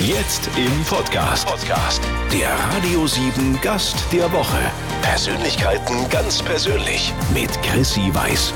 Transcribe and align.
Jetzt 0.00 0.50
im 0.56 0.84
Podcast. 0.84 1.46
Podcast. 1.46 2.02
Der 2.32 2.50
Radio 2.74 3.06
7 3.06 3.60
Gast 3.62 3.96
der 4.12 4.30
Woche. 4.32 4.58
Persönlichkeiten 5.02 6.08
ganz 6.10 6.42
persönlich 6.42 7.12
mit 7.32 7.50
Chrissy 7.62 8.12
Weiß. 8.12 8.52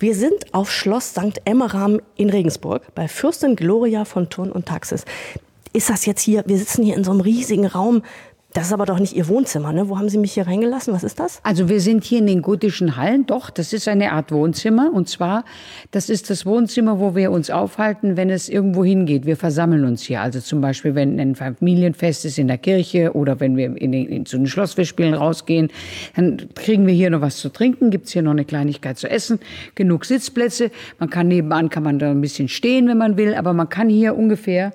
Wir 0.00 0.12
sind 0.12 0.52
auf 0.52 0.72
Schloss 0.72 1.10
St. 1.10 1.40
Emmeram 1.44 2.00
in 2.16 2.30
Regensburg 2.30 2.82
bei 2.96 3.06
Fürstin 3.06 3.54
Gloria 3.54 4.04
von 4.04 4.28
Turn 4.28 4.50
und 4.50 4.66
Taxis. 4.66 5.04
Ist 5.72 5.88
das 5.88 6.04
jetzt 6.04 6.22
hier, 6.22 6.42
wir 6.46 6.58
sitzen 6.58 6.82
hier 6.82 6.96
in 6.96 7.04
so 7.04 7.12
einem 7.12 7.20
riesigen 7.20 7.66
Raum 7.66 8.02
das 8.56 8.68
ist 8.68 8.72
aber 8.72 8.86
doch 8.86 8.98
nicht 8.98 9.14
Ihr 9.14 9.28
Wohnzimmer, 9.28 9.70
ne? 9.70 9.90
Wo 9.90 9.98
haben 9.98 10.08
Sie 10.08 10.16
mich 10.16 10.32
hier 10.32 10.46
reingelassen? 10.46 10.94
Was 10.94 11.04
ist 11.04 11.20
das? 11.20 11.40
Also 11.42 11.68
wir 11.68 11.78
sind 11.78 12.04
hier 12.04 12.20
in 12.20 12.26
den 12.26 12.40
gotischen 12.40 12.96
Hallen. 12.96 13.26
Doch, 13.26 13.50
das 13.50 13.74
ist 13.74 13.86
eine 13.86 14.12
Art 14.12 14.32
Wohnzimmer. 14.32 14.90
Und 14.94 15.10
zwar, 15.10 15.44
das 15.90 16.08
ist 16.08 16.30
das 16.30 16.46
Wohnzimmer, 16.46 16.98
wo 16.98 17.14
wir 17.14 17.32
uns 17.32 17.50
aufhalten, 17.50 18.16
wenn 18.16 18.30
es 18.30 18.48
irgendwo 18.48 18.82
hingeht. 18.82 19.26
Wir 19.26 19.36
versammeln 19.36 19.84
uns 19.84 20.04
hier. 20.04 20.22
Also 20.22 20.40
zum 20.40 20.62
Beispiel, 20.62 20.94
wenn 20.94 21.20
ein 21.20 21.34
Familienfest 21.34 22.24
ist 22.24 22.38
in 22.38 22.48
der 22.48 22.56
Kirche 22.56 23.12
oder 23.12 23.40
wenn 23.40 23.58
wir 23.58 23.76
in 23.76 23.92
den, 23.92 24.06
in, 24.06 24.24
zu 24.24 24.38
den 24.38 24.46
Schlossfestspielen 24.46 25.12
rausgehen, 25.12 25.68
dann 26.14 26.48
kriegen 26.54 26.86
wir 26.86 26.94
hier 26.94 27.10
noch 27.10 27.20
was 27.20 27.36
zu 27.36 27.50
trinken. 27.50 27.90
Gibt's 27.90 28.12
hier 28.12 28.22
noch 28.22 28.30
eine 28.30 28.46
Kleinigkeit 28.46 28.96
zu 28.96 29.10
essen. 29.10 29.38
Genug 29.74 30.06
Sitzplätze. 30.06 30.70
Man 30.98 31.10
kann 31.10 31.28
nebenan, 31.28 31.68
kann 31.68 31.82
man 31.82 31.98
da 31.98 32.10
ein 32.10 32.22
bisschen 32.22 32.48
stehen, 32.48 32.88
wenn 32.88 32.96
man 32.96 33.18
will. 33.18 33.34
Aber 33.34 33.52
man 33.52 33.68
kann 33.68 33.90
hier 33.90 34.16
ungefähr 34.16 34.72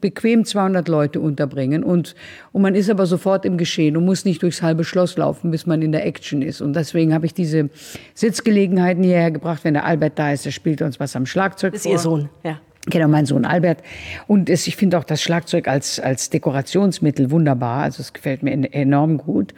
bequem 0.00 0.44
200 0.44 0.88
Leute 0.88 1.20
unterbringen. 1.20 1.84
Und, 1.84 2.16
und 2.50 2.62
man 2.62 2.74
ist 2.74 2.87
ist 2.88 2.92
aber 2.92 3.06
sofort 3.06 3.44
im 3.44 3.58
Geschehen 3.58 3.96
und 3.96 4.04
muss 4.04 4.24
nicht 4.24 4.42
durchs 4.42 4.62
halbe 4.62 4.84
Schloss 4.84 5.16
laufen, 5.16 5.50
bis 5.50 5.66
man 5.66 5.82
in 5.82 5.92
der 5.92 6.06
Action 6.06 6.42
ist. 6.42 6.60
Und 6.60 6.74
deswegen 6.74 7.12
habe 7.14 7.26
ich 7.26 7.34
diese 7.34 7.70
Sitzgelegenheiten 8.14 9.02
hierher 9.02 9.30
gebracht. 9.30 9.64
Wenn 9.64 9.74
der 9.74 9.84
Albert 9.84 10.18
da 10.18 10.32
ist, 10.32 10.46
der 10.46 10.50
spielt 10.50 10.82
uns 10.82 10.98
was 10.98 11.14
am 11.14 11.26
Schlagzeug. 11.26 11.72
Das 11.72 11.82
ist 11.82 11.84
vor. 11.84 11.92
Ihr 11.92 11.98
Sohn, 11.98 12.28
ja. 12.44 12.60
Genau, 12.86 13.08
mein 13.08 13.26
Sohn 13.26 13.44
Albert. 13.44 13.82
Und 14.26 14.48
es, 14.48 14.66
ich 14.66 14.76
finde 14.76 14.98
auch 14.98 15.04
das 15.04 15.20
Schlagzeug 15.20 15.68
als, 15.68 16.00
als 16.00 16.30
Dekorationsmittel 16.30 17.30
wunderbar. 17.30 17.82
Also 17.82 18.00
es 18.00 18.12
gefällt 18.14 18.42
mir 18.42 18.52
enorm 18.72 19.18
gut. 19.18 19.52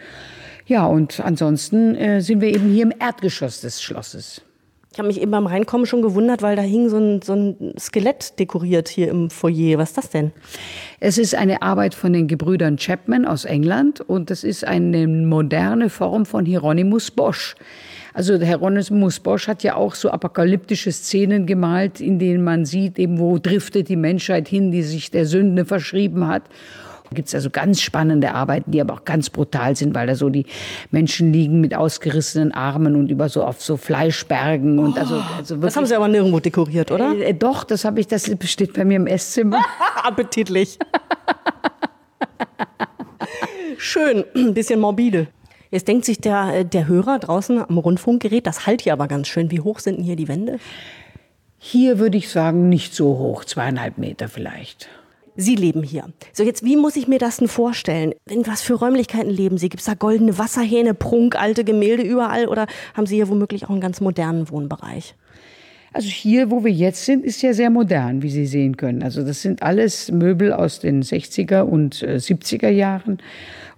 Ja, 0.67 0.87
und 0.87 1.21
ansonsten 1.21 1.95
äh, 1.95 2.21
sind 2.21 2.41
wir 2.41 2.49
eben 2.49 2.71
hier 2.71 2.83
im 2.83 2.93
Erdgeschoss 2.99 3.61
des 3.61 3.83
Schlosses. 3.83 4.43
Ich 4.93 4.99
habe 4.99 5.07
mich 5.07 5.21
eben 5.21 5.31
beim 5.31 5.47
Reinkommen 5.47 5.87
schon 5.87 6.03
gewundert, 6.03 6.43
weil 6.43 6.57
da 6.57 6.63
hing 6.63 6.89
so 6.89 6.97
ein, 6.97 7.23
so 7.23 7.33
ein 7.33 7.75
Skelett 7.79 8.41
dekoriert 8.41 8.89
hier 8.89 9.09
im 9.09 9.31
Foyer. 9.31 9.79
Was 9.79 9.91
ist 9.91 9.99
das 9.99 10.11
denn? 10.11 10.33
Es 10.99 11.17
ist 11.17 11.37
eine 11.37 11.63
Arbeit 11.63 11.95
von 11.95 12.13
den 12.13 12.27
Gebrüdern 12.27 12.77
Chapman 12.77 13.25
aus 13.25 13.45
England 13.45 14.01
und 14.01 14.31
das 14.31 14.43
ist 14.43 14.65
eine 14.67 15.07
moderne 15.07 15.91
Form 15.91 16.27
von 16.27 16.45
Hieronymus 16.45 17.13
Bosch. 17.13 17.55
Also 18.15 18.37
Hieronymus 18.37 19.21
Bosch 19.21 19.47
hat 19.47 19.63
ja 19.63 19.77
auch 19.77 19.95
so 19.95 20.11
apokalyptische 20.11 20.91
Szenen 20.91 21.47
gemalt, 21.47 22.01
in 22.01 22.19
denen 22.19 22.43
man 22.43 22.65
sieht, 22.65 22.99
eben 22.99 23.21
wo 23.21 23.39
driftet 23.39 23.89
die 23.89 23.97
Menschheit 23.97 24.49
hin, 24.49 24.73
die 24.73 24.83
sich 24.83 25.13
der 25.13 25.25
Sünde 25.25 25.65
verschrieben 25.67 26.27
hat. 26.27 26.43
Da 27.11 27.17
gibt 27.17 27.27
es 27.27 27.35
also 27.35 27.51
ganz 27.51 27.81
spannende 27.81 28.35
Arbeiten, 28.35 28.71
die 28.71 28.81
aber 28.81 28.95
auch 28.95 29.05
ganz 29.05 29.31
brutal 29.31 29.75
sind, 29.75 29.97
weil 29.97 30.07
da 30.07 30.15
so 30.15 30.31
die 30.31 30.47
Menschen 30.93 31.33
liegen 31.33 31.61
mit 31.61 31.75
ausgerissenen 31.75 32.53
Armen 32.53 32.95
und 32.95 33.11
über 33.11 33.29
so 33.29 33.43
auf 33.43 33.61
so 33.61 33.77
Fleischbergen 33.77 34.79
und 34.79 34.97
also, 34.97 35.17
oh, 35.17 35.37
also 35.37 35.57
Das 35.57 35.77
haben 35.77 35.87
Sie 35.87 35.97
aber 35.97 36.07
nirgendwo 36.07 36.39
dekoriert, 36.39 36.93
oder? 36.93 37.19
Äh, 37.19 37.35
doch, 37.35 37.65
das 37.65 37.85
habe 37.85 37.99
ich, 37.99 38.07
das 38.07 38.31
steht 38.45 38.75
bei 38.75 38.85
mir 38.85 38.97
im 38.97 39.09
Esszimmer. 39.09 39.61
Appetitlich. 40.05 40.79
Schön, 43.77 44.25
ein 44.37 44.55
bisschen 44.55 44.79
morbide. 44.79 45.27
Jetzt 45.73 45.89
denkt 45.89 46.05
sich 46.05 46.21
der, 46.21 46.55
äh, 46.55 46.65
der 46.65 46.87
Hörer 46.87 47.19
draußen 47.19 47.65
am 47.69 47.79
Rundfunkgerät, 47.79 48.47
das 48.47 48.67
halt 48.67 48.83
hier 48.83 48.93
aber 48.93 49.09
ganz 49.09 49.27
schön. 49.27 49.51
Wie 49.51 49.61
hoch 49.61 49.81
sind 49.81 49.99
denn 49.99 50.05
hier 50.05 50.17
die 50.17 50.29
Wände? 50.29 50.61
Hier 51.59 51.99
würde 51.99 52.19
ich 52.19 52.29
sagen, 52.29 52.69
nicht 52.69 52.95
so 52.95 53.19
hoch, 53.19 53.45
zweieinhalb 53.45 53.99
Meter 53.99 54.29
vielleicht. 54.29 54.89
Sie 55.41 55.55
leben 55.55 55.83
hier. 55.83 56.05
So, 56.35 56.43
jetzt, 56.43 56.65
wie 56.65 56.77
muss 56.77 56.97
ich 56.97 57.09
mir 57.09 57.19
das 57.19 57.39
denn 57.39 57.49
vorstellen? 57.49 58.15
In 58.29 58.47
was 58.47 58.61
für 58.61 58.75
Räumlichkeiten 58.75 59.31
leben 59.31 59.57
Sie? 59.57 59.71
Gibt 59.71 59.81
es 59.81 59.87
da 59.87 59.95
goldene 59.95 60.37
Wasserhähne, 60.37 60.93
Prunk, 60.93 61.35
alte 61.35 61.65
Gemälde 61.65 62.03
überall 62.03 62.47
oder 62.47 62.67
haben 62.95 63.07
Sie 63.07 63.17
hier 63.17 63.29
womöglich 63.29 63.65
auch 63.65 63.71
einen 63.71 63.81
ganz 63.81 64.03
modernen 64.03 64.51
Wohnbereich? 64.51 65.15
Also 65.93 66.09
hier, 66.09 66.51
wo 66.51 66.63
wir 66.65 66.71
jetzt 66.71 67.05
sind, 67.05 67.25
ist 67.25 67.43
ja 67.43 67.53
sehr 67.53 67.69
modern, 67.69 68.23
wie 68.23 68.31
Sie 68.31 68.47
sehen 68.47 68.77
können. 68.77 69.03
Also 69.03 69.25
das 69.25 69.43
sind 69.43 69.63
alles 69.63 70.13
Möbel 70.13 70.53
aus 70.53 70.79
den 70.79 71.03
60er 71.03 71.63
und 71.63 71.97
70er 71.97 72.69
äh, 72.69 72.71
Jahren. 72.71 73.19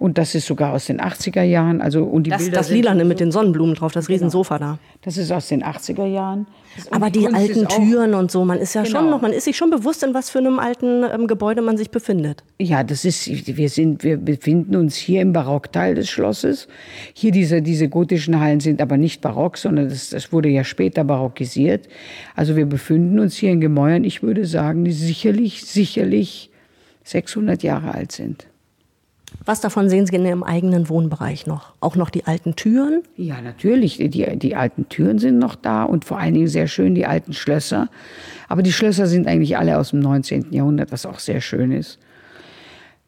Und 0.03 0.19
das 0.19 0.35
ist 0.35 0.47
sogar 0.47 0.73
aus 0.73 0.87
den 0.87 1.01
80er 1.01 1.43
Jahren. 1.43 1.81
Also, 1.81 2.03
und 2.03 2.25
die 2.25 2.31
das, 2.31 2.43
Bilder 2.43 2.57
das 2.57 2.71
Lilane 2.71 3.05
mit 3.05 3.21
den 3.21 3.31
Sonnenblumen 3.31 3.77
drauf, 3.77 3.93
das 3.93 4.09
genau. 4.09 4.17
Riesensofa 4.17 4.59
da. 4.59 4.79
Das 5.03 5.17
ist 5.17 5.31
aus 5.31 5.47
den 5.47 5.63
80er 5.63 6.07
Jahren. 6.07 6.49
Aber 6.91 7.09
die, 7.09 7.21
die 7.21 7.29
alten 7.29 7.69
Türen 7.69 8.15
und 8.15 8.31
so, 8.33 8.45
man 8.45 8.59
ist 8.59 8.75
ja 8.75 8.83
genau. 8.83 8.99
schon 8.99 9.11
noch, 9.11 9.21
man 9.23 9.33
ist 9.33 9.45
sich 9.45 9.57
schon 9.57 9.71
bewusst, 9.71 10.03
in 10.03 10.13
was 10.13 10.29
für 10.29 10.39
einem 10.39 10.59
alten 10.59 11.05
ähm, 11.05 11.29
Gebäude 11.29 11.63
man 11.63 11.77
sich 11.77 11.91
befindet. 11.91 12.43
Ja, 12.59 12.83
das 12.83 13.05
ist, 13.05 13.29
wir 13.57 13.69
sind, 13.69 14.03
wir 14.03 14.17
befinden 14.17 14.75
uns 14.75 14.97
hier 14.97 15.21
im 15.21 15.33
Barockteil 15.33 15.95
des 15.95 16.11
Schlosses. 16.11 16.67
Hier 17.15 17.31
diese, 17.31 17.63
diese 17.63 17.89
gotischen 17.89 18.41
Hallen 18.41 18.59
sind 18.59 18.81
aber 18.81 18.97
nicht 18.97 19.21
barock, 19.21 19.57
sondern 19.57 19.89
das, 19.89 20.11
das 20.11 20.33
wurde 20.33 20.49
ja 20.49 20.65
später 20.65 21.05
barockisiert. 21.05 21.87
Also 22.35 22.57
wir 22.57 22.67
befinden 22.67 23.19
uns 23.19 23.37
hier 23.37 23.51
in 23.51 23.61
Gemäuern, 23.61 24.05
ich 24.05 24.23
würde 24.23 24.47
sagen, 24.47 24.85
die 24.85 24.93
sicherlich, 24.93 25.65
sicherlich 25.65 26.51
600 27.05 27.63
Jahre 27.63 27.95
alt 27.95 28.13
sind. 28.13 28.47
Was 29.45 29.61
davon 29.61 29.89
sehen 29.89 30.07
Sie 30.07 30.15
in 30.15 30.25
Ihrem 30.25 30.43
eigenen 30.43 30.89
Wohnbereich 30.89 31.47
noch? 31.47 31.73
Auch 31.81 31.97
noch 31.97 32.11
die 32.11 32.27
alten 32.27 32.55
Türen? 32.55 33.03
Ja, 33.17 33.41
natürlich. 33.41 33.97
Die, 33.97 34.39
die 34.39 34.57
alten 34.57 34.89
Türen 34.89 35.19
sind 35.19 35.39
noch 35.39 35.57
da 35.57 35.85
und 35.85 36.05
vor 36.05 36.19
allen 36.19 36.35
Dingen 36.35 36.49
sehr 36.49 36.69
schön 36.69 36.95
die 36.95 37.07
alten 37.07 37.33
Schlösser. 37.33 37.89
Aber 38.49 38.63
die 38.63 38.73
Schlösser 38.73 39.07
sind 39.07 39.27
eigentlich 39.27 39.57
alle 39.57 39.79
aus 39.79 39.91
dem 39.91 40.01
19. 40.01 40.53
Jahrhundert, 40.53 40.93
was 40.93 41.07
auch 41.07 41.19
sehr 41.19 41.41
schön 41.41 41.73
ist. 41.73 41.99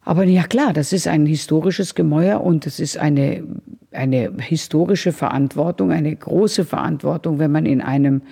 Aber 0.04 0.24
ja 0.24 0.42
klar, 0.42 0.72
das 0.72 0.92
ist 0.92 1.06
ein 1.08 1.24
historisches 1.24 1.94
Gemäuer 1.94 2.42
und 2.42 2.66
es 2.66 2.78
ist 2.78 2.98
eine, 2.98 3.44
eine 3.90 4.32
historische 4.38 5.12
Verantwortung, 5.12 5.92
eine 5.92 6.14
große 6.14 6.64
Verantwortung, 6.64 7.38
wenn 7.38 7.52
man 7.52 7.64
in 7.64 7.80
einem 7.80 8.22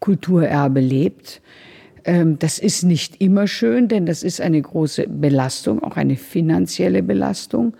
Kulturerbe 0.00 0.80
lebt. 0.80 1.40
Ähm, 2.04 2.38
das 2.38 2.58
ist 2.58 2.82
nicht 2.82 3.20
immer 3.20 3.46
schön, 3.46 3.88
denn 3.88 4.06
das 4.06 4.22
ist 4.22 4.40
eine 4.40 4.60
große 4.60 5.06
Belastung, 5.08 5.82
auch 5.82 5.96
eine 5.96 6.16
finanzielle 6.16 7.02
Belastung. 7.02 7.76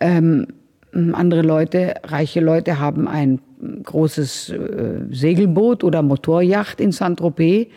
Ähm, 0.00 0.48
andere 0.92 1.42
Leute, 1.42 1.94
reiche 2.04 2.40
Leute 2.40 2.78
haben 2.78 3.08
ein 3.08 3.40
großes 3.82 4.50
äh, 4.50 5.00
Segelboot 5.10 5.82
oder 5.82 6.02
Motorjacht 6.02 6.80
in 6.80 6.92
Saint-Tropez. 6.92 7.68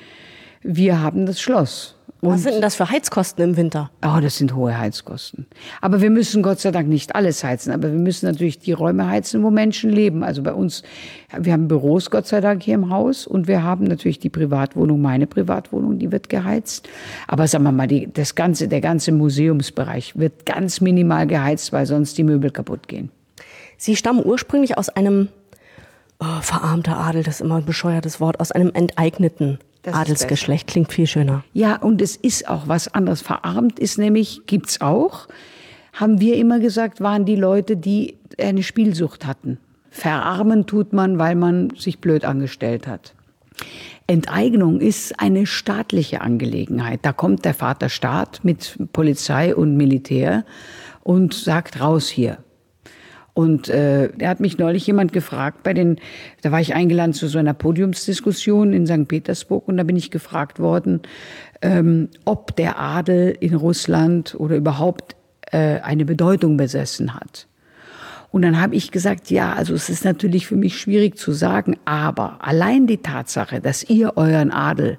Wir 0.62 1.02
haben 1.02 1.26
das 1.26 1.42
Schloss. 1.42 1.97
Und 2.22 2.32
Was 2.32 2.44
sind 2.44 2.54
denn 2.54 2.62
das 2.62 2.76
für 2.76 2.90
Heizkosten 2.90 3.44
im 3.44 3.58
Winter? 3.58 3.92
Oh, 4.04 4.20
das 4.20 4.38
sind 4.38 4.56
hohe 4.56 4.78
Heizkosten. 4.78 5.46
Aber 5.82 6.02
wir 6.02 6.10
müssen 6.10 6.42
Gott 6.42 6.60
sei 6.60 6.72
Dank 6.72 6.88
nicht 6.88 7.16
alles 7.16 7.44
heizen. 7.44 7.72
Aber 7.72 7.92
wir 7.92 8.00
müssen 8.00 8.26
natürlich 8.26 8.58
die 8.58 8.72
Räume 8.72 9.08
heizen, 9.08 9.44
wo 9.44 9.52
Menschen 9.52 9.92
leben. 9.92 10.24
Also 10.24 10.42
bei 10.42 10.54
uns, 10.54 10.82
wir 11.38 11.54
haben 11.54 11.68
Büros 11.68 12.10
Gott 12.10 12.26
sei 12.26 12.42
Dank 12.42 12.64
hier 12.64 12.74
im 12.74 12.90
Haus 12.90 13.28
und 13.28 13.48
wir 13.48 13.62
haben 13.62 13.84
natürlich 13.84 14.18
die 14.18 14.30
Privatwohnung, 14.30 15.00
meine 15.00 15.28
Privatwohnung, 15.28 16.00
die 16.00 16.12
wird 16.12 16.28
geheizt. 16.30 16.90
Aber 17.28 17.48
sagen 17.48 17.66
wir 17.66 17.72
mal, 17.72 17.88
die, 17.88 18.12
das 18.12 18.34
ganze, 18.34 18.68
der 18.68 18.82
ganze 18.82 19.12
Museumsbereich 19.12 20.18
wird 20.18 20.48
ganz 20.48 20.82
minimal 20.82 21.28
geheizt, 21.28 21.72
weil 21.72 21.86
sonst 21.86 22.18
die 22.18 22.24
Möbel 22.24 22.50
kaputt 22.50 22.88
gehen. 22.88 23.12
Sie 23.78 23.96
stammen 23.96 24.26
ursprünglich 24.26 24.76
aus 24.76 24.90
einem 24.90 25.28
oh, 26.20 26.42
verarmter 26.42 26.98
Adel, 26.98 27.22
das 27.22 27.36
ist 27.36 27.42
immer 27.42 27.58
ein 27.58 27.66
bescheuertes 27.66 28.20
Wort, 28.20 28.40
aus 28.40 28.52
einem 28.52 28.72
enteigneten 28.74 29.60
das 29.88 29.96
Adelsgeschlecht 29.96 30.68
klingt 30.68 30.92
viel 30.92 31.08
schöner. 31.08 31.46
Ja, 31.54 31.78
und 31.78 32.02
es 32.02 32.18
ist 32.18 32.50
auch 32.50 32.68
was 32.68 32.94
anderes. 32.94 33.22
Verarmt 33.22 33.80
ist 33.80 33.98
nämlich, 33.98 34.42
gibt's 34.46 34.82
auch, 34.82 35.28
haben 35.94 36.20
wir 36.20 36.36
immer 36.36 36.60
gesagt, 36.60 37.00
waren 37.00 37.24
die 37.26 37.38
Leute, 37.38 37.78
die 37.78 38.18
eine 38.38 38.64
Spielsucht 38.64 39.26
hatten. 39.26 39.60
Verarmen 39.90 40.66
tut 40.66 40.92
man, 40.92 41.20
weil 41.20 41.36
man 41.36 41.70
sich 41.78 42.00
blöd 42.00 42.26
angestellt 42.26 42.86
hat. 42.86 43.14
Enteignung 44.08 44.82
ist 44.82 45.20
eine 45.22 45.46
staatliche 45.46 46.20
Angelegenheit. 46.20 47.00
Da 47.04 47.14
kommt 47.14 47.46
der 47.46 47.54
Vater 47.54 47.88
Staat 47.88 48.42
mit 48.44 48.78
Polizei 48.92 49.56
und 49.56 49.78
Militär 49.78 50.44
und 51.04 51.34
sagt 51.34 51.80
raus 51.80 52.10
hier. 52.10 52.40
Und 53.38 53.70
äh, 53.70 54.10
da 54.18 54.30
hat 54.30 54.40
mich 54.40 54.58
neulich 54.58 54.88
jemand 54.88 55.14
gefragt, 55.14 55.62
bei 55.62 55.76
den, 55.76 55.98
da 56.42 56.52
war 56.52 56.60
ich 56.60 56.74
eingeladen 56.74 57.14
zu 57.14 57.28
so 57.28 57.38
einer 57.38 57.54
Podiumsdiskussion 57.54 58.74
in 58.74 58.88
St. 58.88 59.08
Petersburg 59.08 59.68
und 59.68 59.78
da 59.78 59.84
bin 59.84 59.96
ich 59.96 60.10
gefragt 60.10 60.58
worden, 60.58 61.02
ähm, 61.62 62.10
ob 62.26 62.56
der 62.56 62.80
Adel 62.80 63.38
in 63.40 63.54
Russland 63.54 64.34
oder 64.40 64.56
überhaupt 64.56 65.16
äh, 65.52 65.82
eine 65.82 66.04
Bedeutung 66.04 66.58
besessen 66.58 67.14
hat. 67.14 67.48
Und 68.32 68.42
dann 68.42 68.60
habe 68.60 68.74
ich 68.74 68.90
gesagt, 68.90 69.30
ja, 69.30 69.54
also 69.54 69.76
es 69.76 69.88
ist 69.88 70.04
natürlich 70.04 70.48
für 70.48 70.56
mich 70.56 70.80
schwierig 70.80 71.20
zu 71.20 71.32
sagen, 71.32 71.78
aber 71.86 72.40
allein 72.44 72.88
die 72.88 73.04
Tatsache, 73.04 73.62
dass 73.62 73.84
ihr 73.88 74.18
euren 74.18 74.50
Adel 74.50 74.98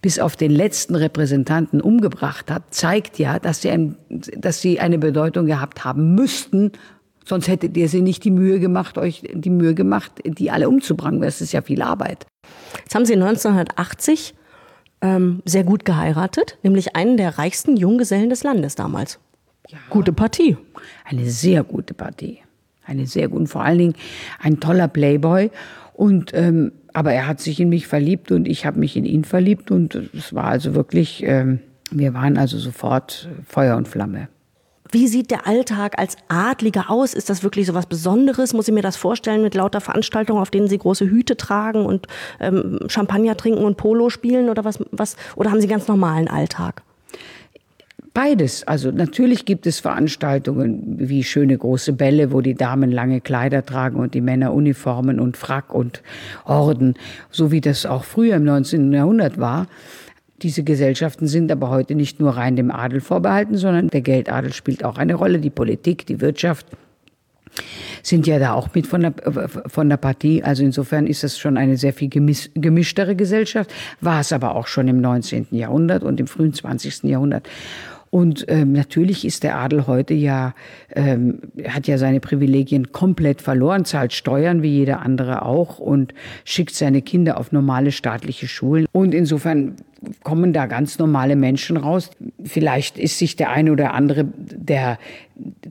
bis 0.00 0.20
auf 0.20 0.36
den 0.36 0.52
letzten 0.52 0.94
Repräsentanten 0.94 1.80
umgebracht 1.80 2.48
habt, 2.48 2.74
zeigt 2.74 3.18
ja, 3.18 3.40
dass 3.40 3.62
sie, 3.62 3.70
ein, 3.70 3.96
dass 4.08 4.60
sie 4.60 4.78
eine 4.78 4.98
Bedeutung 4.98 5.46
gehabt 5.46 5.84
haben 5.84 6.14
müssten, 6.14 6.70
Sonst 7.24 7.48
hättet 7.48 7.76
ihr 7.76 7.88
sie 7.88 8.02
nicht 8.02 8.24
die 8.24 8.30
Mühe 8.30 8.58
gemacht, 8.58 8.98
euch 8.98 9.22
die 9.32 9.50
Mühe 9.50 9.74
gemacht, 9.74 10.12
die 10.24 10.50
alle 10.50 10.68
umzubringen. 10.68 11.20
Das 11.20 11.40
ist 11.40 11.52
ja 11.52 11.62
viel 11.62 11.82
Arbeit. 11.82 12.26
Jetzt 12.78 12.94
haben 12.94 13.04
Sie 13.04 13.14
1980 13.14 14.34
ähm, 15.00 15.42
sehr 15.44 15.64
gut 15.64 15.84
geheiratet, 15.84 16.58
nämlich 16.62 16.96
einen 16.96 17.16
der 17.16 17.38
reichsten 17.38 17.76
Junggesellen 17.76 18.30
des 18.30 18.42
Landes 18.42 18.74
damals. 18.74 19.18
Ja. 19.68 19.78
Gute 19.90 20.12
Partie. 20.12 20.56
Eine 21.04 21.30
sehr 21.30 21.62
gute 21.62 21.94
Partie. 21.94 22.38
Eine 22.84 23.06
sehr 23.06 23.28
gute, 23.28 23.46
vor 23.46 23.62
allen 23.62 23.78
Dingen 23.78 23.94
ein 24.40 24.60
toller 24.60 24.88
Playboy. 24.88 25.50
Und 25.94 26.32
ähm, 26.34 26.72
aber 26.92 27.12
er 27.12 27.26
hat 27.26 27.40
sich 27.40 27.60
in 27.60 27.68
mich 27.68 27.86
verliebt 27.86 28.32
und 28.32 28.46
ich 28.46 28.66
habe 28.66 28.78
mich 28.78 28.96
in 28.96 29.04
ihn 29.04 29.24
verliebt 29.24 29.70
und 29.70 29.94
es 29.94 30.34
war 30.34 30.44
also 30.44 30.74
wirklich, 30.74 31.22
ähm, 31.24 31.60
wir 31.90 32.12
waren 32.14 32.36
also 32.36 32.58
sofort 32.58 33.28
Feuer 33.46 33.76
und 33.76 33.88
Flamme. 33.88 34.28
Wie 34.92 35.08
sieht 35.08 35.30
der 35.30 35.46
Alltag 35.46 35.98
als 35.98 36.16
Adliger 36.28 36.90
aus? 36.90 37.14
Ist 37.14 37.30
das 37.30 37.42
wirklich 37.42 37.66
so 37.66 37.72
was 37.72 37.86
Besonderes? 37.86 38.52
Muss 38.52 38.68
ich 38.68 38.74
mir 38.74 38.82
das 38.82 38.96
vorstellen 38.96 39.42
mit 39.42 39.54
lauter 39.54 39.80
Veranstaltungen, 39.80 40.40
auf 40.40 40.50
denen 40.50 40.68
Sie 40.68 40.76
große 40.76 41.06
Hüte 41.06 41.38
tragen 41.38 41.86
und 41.86 42.06
ähm, 42.40 42.78
Champagner 42.88 43.34
trinken 43.34 43.64
und 43.64 43.78
Polo 43.78 44.10
spielen 44.10 44.50
oder 44.50 44.66
was, 44.66 44.78
was? 44.90 45.16
Oder 45.34 45.50
haben 45.50 45.62
Sie 45.62 45.66
ganz 45.66 45.88
normalen 45.88 46.28
Alltag? 46.28 46.82
Beides. 48.12 48.68
Also 48.68 48.90
natürlich 48.90 49.46
gibt 49.46 49.66
es 49.66 49.80
Veranstaltungen 49.80 50.96
wie 50.98 51.24
schöne 51.24 51.56
große 51.56 51.94
Bälle, 51.94 52.30
wo 52.30 52.42
die 52.42 52.54
Damen 52.54 52.92
lange 52.92 53.22
Kleider 53.22 53.64
tragen 53.64 53.98
und 53.98 54.12
die 54.12 54.20
Männer 54.20 54.52
Uniformen 54.52 55.18
und 55.18 55.38
Frack 55.38 55.72
und 55.72 56.02
Orden, 56.44 56.96
so 57.30 57.50
wie 57.50 57.62
das 57.62 57.86
auch 57.86 58.04
früher 58.04 58.36
im 58.36 58.44
19. 58.44 58.92
Jahrhundert 58.92 59.38
war. 59.40 59.66
Diese 60.42 60.64
Gesellschaften 60.64 61.26
sind 61.28 61.52
aber 61.52 61.70
heute 61.70 61.94
nicht 61.94 62.18
nur 62.18 62.36
rein 62.36 62.56
dem 62.56 62.70
Adel 62.70 63.00
vorbehalten, 63.00 63.56
sondern 63.56 63.88
der 63.88 64.00
Geldadel 64.00 64.52
spielt 64.52 64.84
auch 64.84 64.98
eine 64.98 65.14
Rolle. 65.14 65.38
Die 65.38 65.50
Politik, 65.50 66.06
die 66.06 66.20
Wirtschaft 66.20 66.66
sind 68.02 68.26
ja 68.26 68.38
da 68.38 68.54
auch 68.54 68.74
mit 68.74 68.86
von 68.86 69.02
der, 69.02 69.14
von 69.48 69.88
der 69.88 69.96
Partie. 69.96 70.42
Also 70.42 70.64
insofern 70.64 71.06
ist 71.06 71.22
das 71.22 71.38
schon 71.38 71.56
eine 71.56 71.76
sehr 71.76 71.92
viel 71.92 72.08
gemischtere 72.08 73.14
Gesellschaft, 73.14 73.72
war 74.00 74.20
es 74.20 74.32
aber 74.32 74.56
auch 74.56 74.66
schon 74.66 74.88
im 74.88 75.00
19. 75.00 75.48
Jahrhundert 75.50 76.02
und 76.02 76.18
im 76.18 76.26
frühen 76.26 76.52
20. 76.52 77.04
Jahrhundert. 77.04 77.48
Und 78.10 78.44
ähm, 78.48 78.72
natürlich 78.72 79.24
ist 79.24 79.42
der 79.42 79.56
Adel 79.56 79.86
heute 79.86 80.12
ja, 80.12 80.54
ähm, 80.94 81.38
hat 81.66 81.86
ja 81.86 81.96
seine 81.96 82.20
Privilegien 82.20 82.92
komplett 82.92 83.40
verloren, 83.40 83.86
zahlt 83.86 84.12
Steuern 84.12 84.62
wie 84.62 84.68
jeder 84.68 85.00
andere 85.00 85.46
auch 85.46 85.78
und 85.78 86.12
schickt 86.44 86.74
seine 86.74 87.00
Kinder 87.00 87.38
auf 87.38 87.52
normale 87.52 87.90
staatliche 87.90 88.48
Schulen. 88.48 88.84
Und 88.92 89.14
insofern 89.14 89.76
kommen 90.22 90.52
da 90.52 90.66
ganz 90.66 90.98
normale 90.98 91.36
Menschen 91.36 91.76
raus. 91.76 92.10
Vielleicht 92.44 92.98
ist 92.98 93.18
sich 93.18 93.36
der 93.36 93.50
eine 93.50 93.72
oder 93.72 93.94
andere 93.94 94.24
der 94.24 94.98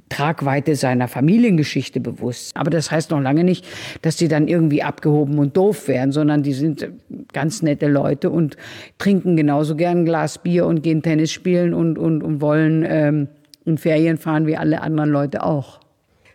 Tragweite 0.09 0.75
seiner 0.75 1.07
Familiengeschichte 1.07 1.99
bewusst. 1.99 2.55
Aber 2.55 2.69
das 2.69 2.91
heißt 2.91 3.11
noch 3.11 3.21
lange 3.21 3.43
nicht, 3.43 3.65
dass 4.01 4.15
die 4.15 4.27
dann 4.27 4.47
irgendwie 4.47 4.83
abgehoben 4.83 5.39
und 5.39 5.55
doof 5.57 5.87
wären, 5.87 6.11
sondern 6.11 6.43
die 6.43 6.53
sind 6.53 6.89
ganz 7.33 7.61
nette 7.61 7.87
Leute 7.87 8.29
und 8.29 8.57
trinken 8.97 9.35
genauso 9.35 9.75
gern 9.75 9.99
ein 9.99 10.05
Glas 10.05 10.37
Bier 10.37 10.65
und 10.65 10.83
gehen 10.83 11.01
Tennis 11.01 11.31
spielen 11.31 11.73
und, 11.73 11.97
und, 11.97 12.23
und 12.23 12.41
wollen 12.41 12.85
ähm, 12.87 13.27
in 13.65 13.77
Ferien 13.77 14.17
fahren 14.17 14.47
wie 14.47 14.57
alle 14.57 14.81
anderen 14.81 15.09
Leute 15.09 15.43
auch. 15.43 15.79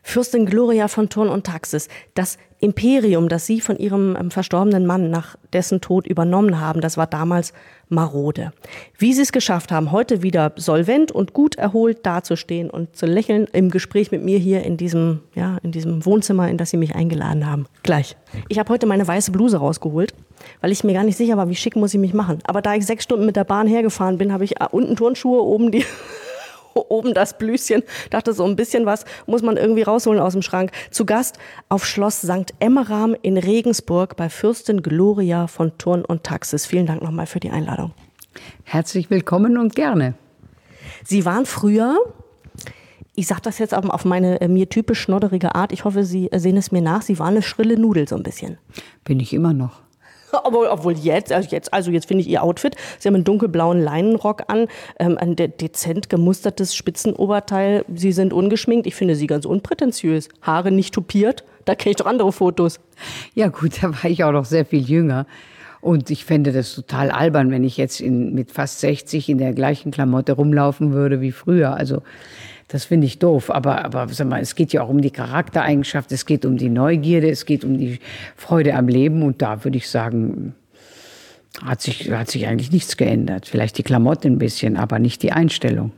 Fürstin 0.06 0.46
Gloria 0.46 0.86
von 0.86 1.08
Thurn 1.08 1.28
und 1.28 1.44
Taxis, 1.44 1.88
das 2.14 2.38
Imperium, 2.60 3.28
das 3.28 3.44
Sie 3.44 3.60
von 3.60 3.76
Ihrem 3.76 4.16
ähm, 4.16 4.30
verstorbenen 4.30 4.86
Mann 4.86 5.10
nach 5.10 5.34
dessen 5.52 5.80
Tod 5.80 6.06
übernommen 6.06 6.60
haben, 6.60 6.80
das 6.80 6.96
war 6.96 7.08
damals 7.08 7.52
marode. 7.88 8.52
Wie 8.96 9.12
Sie 9.12 9.22
es 9.22 9.32
geschafft 9.32 9.72
haben, 9.72 9.90
heute 9.90 10.22
wieder 10.22 10.52
solvent 10.54 11.10
und 11.10 11.32
gut 11.32 11.56
erholt 11.56 12.06
dazustehen 12.06 12.70
und 12.70 12.94
zu 12.94 13.04
lächeln 13.04 13.48
im 13.52 13.68
Gespräch 13.68 14.12
mit 14.12 14.22
mir 14.22 14.38
hier 14.38 14.62
in 14.62 14.76
diesem, 14.76 15.22
ja, 15.34 15.58
in 15.64 15.72
diesem 15.72 16.06
Wohnzimmer, 16.06 16.48
in 16.48 16.56
das 16.56 16.70
Sie 16.70 16.76
mich 16.76 16.94
eingeladen 16.94 17.44
haben. 17.44 17.66
Gleich. 17.82 18.16
Ich 18.48 18.60
habe 18.60 18.72
heute 18.72 18.86
meine 18.86 19.08
weiße 19.08 19.32
Bluse 19.32 19.56
rausgeholt, 19.56 20.14
weil 20.60 20.70
ich 20.70 20.84
mir 20.84 20.94
gar 20.94 21.04
nicht 21.04 21.16
sicher 21.16 21.36
war, 21.36 21.48
wie 21.48 21.56
schick 21.56 21.74
muss 21.74 21.92
ich 21.92 22.00
mich 22.00 22.14
machen. 22.14 22.38
Aber 22.44 22.62
da 22.62 22.76
ich 22.76 22.86
sechs 22.86 23.02
Stunden 23.02 23.26
mit 23.26 23.34
der 23.34 23.44
Bahn 23.44 23.66
hergefahren 23.66 24.18
bin, 24.18 24.32
habe 24.32 24.44
ich 24.44 24.60
äh, 24.60 24.68
unten 24.70 24.94
Turnschuhe, 24.94 25.42
oben 25.42 25.72
die 25.72 25.84
oben 26.88 27.14
das 27.14 27.38
Blüschen. 27.38 27.82
Dachte, 28.10 28.32
so 28.32 28.44
ein 28.44 28.56
bisschen 28.56 28.86
was 28.86 29.04
muss 29.26 29.42
man 29.42 29.56
irgendwie 29.56 29.82
rausholen 29.82 30.20
aus 30.20 30.32
dem 30.32 30.42
Schrank. 30.42 30.70
Zu 30.90 31.06
Gast 31.06 31.38
auf 31.68 31.86
Schloss 31.86 32.20
St. 32.20 32.54
Emmeram 32.60 33.16
in 33.22 33.36
Regensburg 33.36 34.16
bei 34.16 34.28
Fürstin 34.28 34.82
Gloria 34.82 35.46
von 35.46 35.76
Turn 35.78 36.04
und 36.04 36.24
Taxis. 36.24 36.66
Vielen 36.66 36.86
Dank 36.86 37.02
nochmal 37.02 37.26
für 37.26 37.40
die 37.40 37.50
Einladung. 37.50 37.92
Herzlich 38.64 39.10
willkommen 39.10 39.58
und 39.58 39.74
gerne. 39.74 40.14
Sie 41.04 41.24
waren 41.24 41.46
früher 41.46 41.96
ich 43.18 43.26
sage 43.26 43.40
das 43.42 43.58
jetzt 43.58 43.72
aber 43.72 43.94
auf 43.94 44.04
meine 44.04 44.42
äh, 44.42 44.48
mir 44.48 44.68
typisch 44.68 45.00
schnodderige 45.00 45.54
Art. 45.54 45.72
Ich 45.72 45.84
hoffe, 45.84 46.04
Sie 46.04 46.30
äh, 46.30 46.38
sehen 46.38 46.58
es 46.58 46.70
mir 46.70 46.82
nach. 46.82 47.00
Sie 47.00 47.18
waren 47.18 47.28
eine 47.28 47.42
schrille 47.42 47.78
Nudel 47.78 48.06
so 48.06 48.14
ein 48.14 48.22
bisschen. 48.22 48.58
Bin 49.04 49.20
ich 49.20 49.32
immer 49.32 49.54
noch. 49.54 49.80
Aber 50.44 50.72
obwohl 50.72 50.94
jetzt, 50.94 51.32
also 51.32 51.48
jetzt, 51.50 51.72
also 51.72 51.90
jetzt 51.90 52.06
finde 52.06 52.22
ich 52.22 52.28
ihr 52.28 52.42
Outfit. 52.42 52.76
Sie 52.98 53.08
haben 53.08 53.14
einen 53.14 53.24
dunkelblauen 53.24 53.80
Leinenrock 53.80 54.44
an, 54.48 54.68
ähm, 54.98 55.18
ein 55.18 55.36
de 55.36 55.48
dezent 55.48 56.08
gemustertes 56.08 56.74
Spitzenoberteil. 56.74 57.84
Sie 57.94 58.12
sind 58.12 58.32
ungeschminkt. 58.32 58.86
Ich 58.86 58.94
finde 58.94 59.16
sie 59.16 59.26
ganz 59.26 59.44
unprätentiös. 59.44 60.28
Haare 60.42 60.70
nicht 60.70 60.94
tupiert. 60.94 61.44
Da 61.64 61.74
kenne 61.74 61.90
ich 61.90 61.96
doch 61.96 62.06
andere 62.06 62.32
Fotos. 62.32 62.80
Ja 63.34 63.48
gut, 63.48 63.82
da 63.82 63.90
war 63.90 64.04
ich 64.10 64.24
auch 64.24 64.32
noch 64.32 64.44
sehr 64.44 64.64
viel 64.64 64.82
jünger. 64.82 65.26
Und 65.86 66.10
ich 66.10 66.24
fände 66.24 66.50
das 66.50 66.74
total 66.74 67.12
albern, 67.12 67.52
wenn 67.52 67.62
ich 67.62 67.76
jetzt 67.76 68.00
in, 68.00 68.34
mit 68.34 68.50
fast 68.50 68.80
60 68.80 69.28
in 69.28 69.38
der 69.38 69.52
gleichen 69.52 69.92
Klamotte 69.92 70.32
rumlaufen 70.32 70.92
würde 70.92 71.20
wie 71.20 71.30
früher. 71.30 71.76
Also 71.76 72.02
das 72.66 72.86
finde 72.86 73.06
ich 73.06 73.20
doof. 73.20 73.52
Aber, 73.52 73.84
aber 73.84 74.08
sag 74.08 74.26
mal, 74.26 74.40
es 74.40 74.56
geht 74.56 74.72
ja 74.72 74.82
auch 74.82 74.88
um 74.88 75.00
die 75.00 75.12
Charaktereigenschaft, 75.12 76.10
es 76.10 76.26
geht 76.26 76.44
um 76.44 76.56
die 76.56 76.70
Neugierde, 76.70 77.30
es 77.30 77.46
geht 77.46 77.64
um 77.64 77.78
die 77.78 78.00
Freude 78.34 78.74
am 78.74 78.88
Leben. 78.88 79.22
Und 79.22 79.42
da 79.42 79.62
würde 79.62 79.78
ich 79.78 79.88
sagen, 79.88 80.56
hat 81.64 81.82
sich, 81.82 82.10
hat 82.10 82.32
sich 82.32 82.48
eigentlich 82.48 82.72
nichts 82.72 82.96
geändert. 82.96 83.46
Vielleicht 83.46 83.78
die 83.78 83.84
Klamotte 83.84 84.26
ein 84.26 84.38
bisschen, 84.38 84.76
aber 84.76 84.98
nicht 84.98 85.22
die 85.22 85.30
Einstellung. 85.30 85.92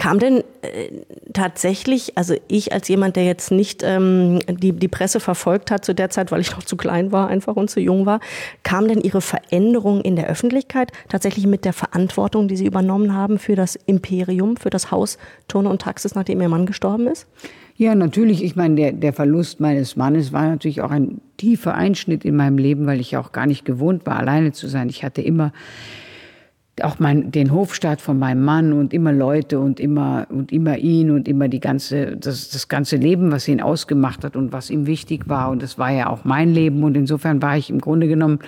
Kam 0.00 0.18
denn 0.18 0.38
äh, 0.62 1.02
tatsächlich, 1.34 2.16
also 2.16 2.34
ich 2.48 2.72
als 2.72 2.88
jemand, 2.88 3.16
der 3.16 3.26
jetzt 3.26 3.50
nicht 3.50 3.82
ähm, 3.84 4.38
die, 4.48 4.72
die 4.72 4.88
Presse 4.88 5.20
verfolgt 5.20 5.70
hat 5.70 5.84
zu 5.84 5.94
der 5.94 6.08
Zeit, 6.08 6.32
weil 6.32 6.40
ich 6.40 6.52
noch 6.52 6.62
zu 6.62 6.78
klein 6.78 7.12
war 7.12 7.28
einfach 7.28 7.54
und 7.54 7.68
zu 7.68 7.80
jung 7.80 8.06
war, 8.06 8.20
kam 8.62 8.88
denn 8.88 9.02
Ihre 9.02 9.20
Veränderung 9.20 10.00
in 10.00 10.16
der 10.16 10.26
Öffentlichkeit 10.26 10.90
tatsächlich 11.10 11.46
mit 11.46 11.66
der 11.66 11.74
Verantwortung, 11.74 12.48
die 12.48 12.56
Sie 12.56 12.64
übernommen 12.64 13.14
haben 13.14 13.38
für 13.38 13.56
das 13.56 13.76
Imperium, 13.76 14.56
für 14.56 14.70
das 14.70 14.90
Haus 14.90 15.18
Turner 15.48 15.68
und 15.68 15.82
Taxis, 15.82 16.14
nachdem 16.14 16.40
Ihr 16.40 16.48
Mann 16.48 16.64
gestorben 16.64 17.06
ist? 17.06 17.26
Ja, 17.76 17.94
natürlich. 17.94 18.42
Ich 18.42 18.56
meine, 18.56 18.76
der, 18.76 18.92
der 18.92 19.12
Verlust 19.12 19.60
meines 19.60 19.96
Mannes 19.96 20.32
war 20.32 20.48
natürlich 20.48 20.80
auch 20.80 20.92
ein 20.92 21.20
tiefer 21.36 21.74
Einschnitt 21.74 22.24
in 22.24 22.36
meinem 22.36 22.56
Leben, 22.56 22.86
weil 22.86 23.00
ich 23.00 23.18
auch 23.18 23.32
gar 23.32 23.44
nicht 23.44 23.66
gewohnt 23.66 24.06
war, 24.06 24.16
alleine 24.16 24.52
zu 24.52 24.66
sein. 24.66 24.88
Ich 24.88 25.04
hatte 25.04 25.20
immer 25.20 25.52
auch 26.84 26.98
mein, 26.98 27.30
den 27.30 27.52
Hofstaat 27.52 28.00
von 28.00 28.18
meinem 28.18 28.44
Mann 28.44 28.72
und 28.72 28.92
immer 28.92 29.12
Leute 29.12 29.60
und 29.60 29.80
immer, 29.80 30.26
und 30.30 30.52
immer 30.52 30.78
ihn 30.78 31.10
und 31.10 31.28
immer 31.28 31.48
die 31.48 31.60
ganze, 31.60 32.16
das, 32.16 32.50
das 32.50 32.68
ganze 32.68 32.96
Leben, 32.96 33.30
was 33.32 33.48
ihn 33.48 33.60
ausgemacht 33.60 34.24
hat 34.24 34.36
und 34.36 34.52
was 34.52 34.70
ihm 34.70 34.86
wichtig 34.86 35.28
war. 35.28 35.50
Und 35.50 35.62
das 35.62 35.78
war 35.78 35.90
ja 35.90 36.08
auch 36.08 36.24
mein 36.24 36.52
Leben. 36.52 36.84
Und 36.84 36.96
insofern 36.96 37.42
war 37.42 37.56
ich 37.56 37.70
im 37.70 37.80
Grunde 37.80 38.08
genommen 38.08 38.40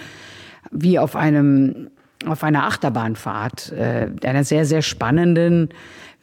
wie 0.71 0.99
auf 0.99 1.17
einem, 1.17 1.89
auf 2.27 2.45
einer 2.45 2.67
Achterbahnfahrt, 2.67 3.73
äh, 3.73 4.09
einer 4.25 4.45
sehr, 4.45 4.65
sehr 4.65 4.83
spannenden 4.83 5.69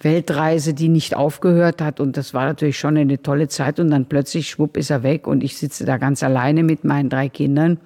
Weltreise, 0.02 0.74
die 0.74 0.90
nicht 0.90 1.16
aufgehört 1.16 1.82
hat. 1.82 2.00
Und 2.00 2.18
das 2.18 2.34
war 2.34 2.46
natürlich 2.46 2.80
schon 2.80 2.98
eine 2.98 3.22
tolle 3.22 3.48
Zeit. 3.48 3.80
Und 3.80 3.92
dann 3.92 4.06
plötzlich, 4.06 4.50
schwupp, 4.50 4.78
ist 4.78 4.90
er 4.90 5.04
weg 5.04 5.28
und 5.28 5.44
ich 5.44 5.58
sitze 5.58 5.86
da 5.86 5.98
ganz 5.98 6.24
alleine 6.24 6.64
mit 6.64 6.84
meinen 6.84 7.10
drei 7.10 7.30
Kindern. 7.30 7.80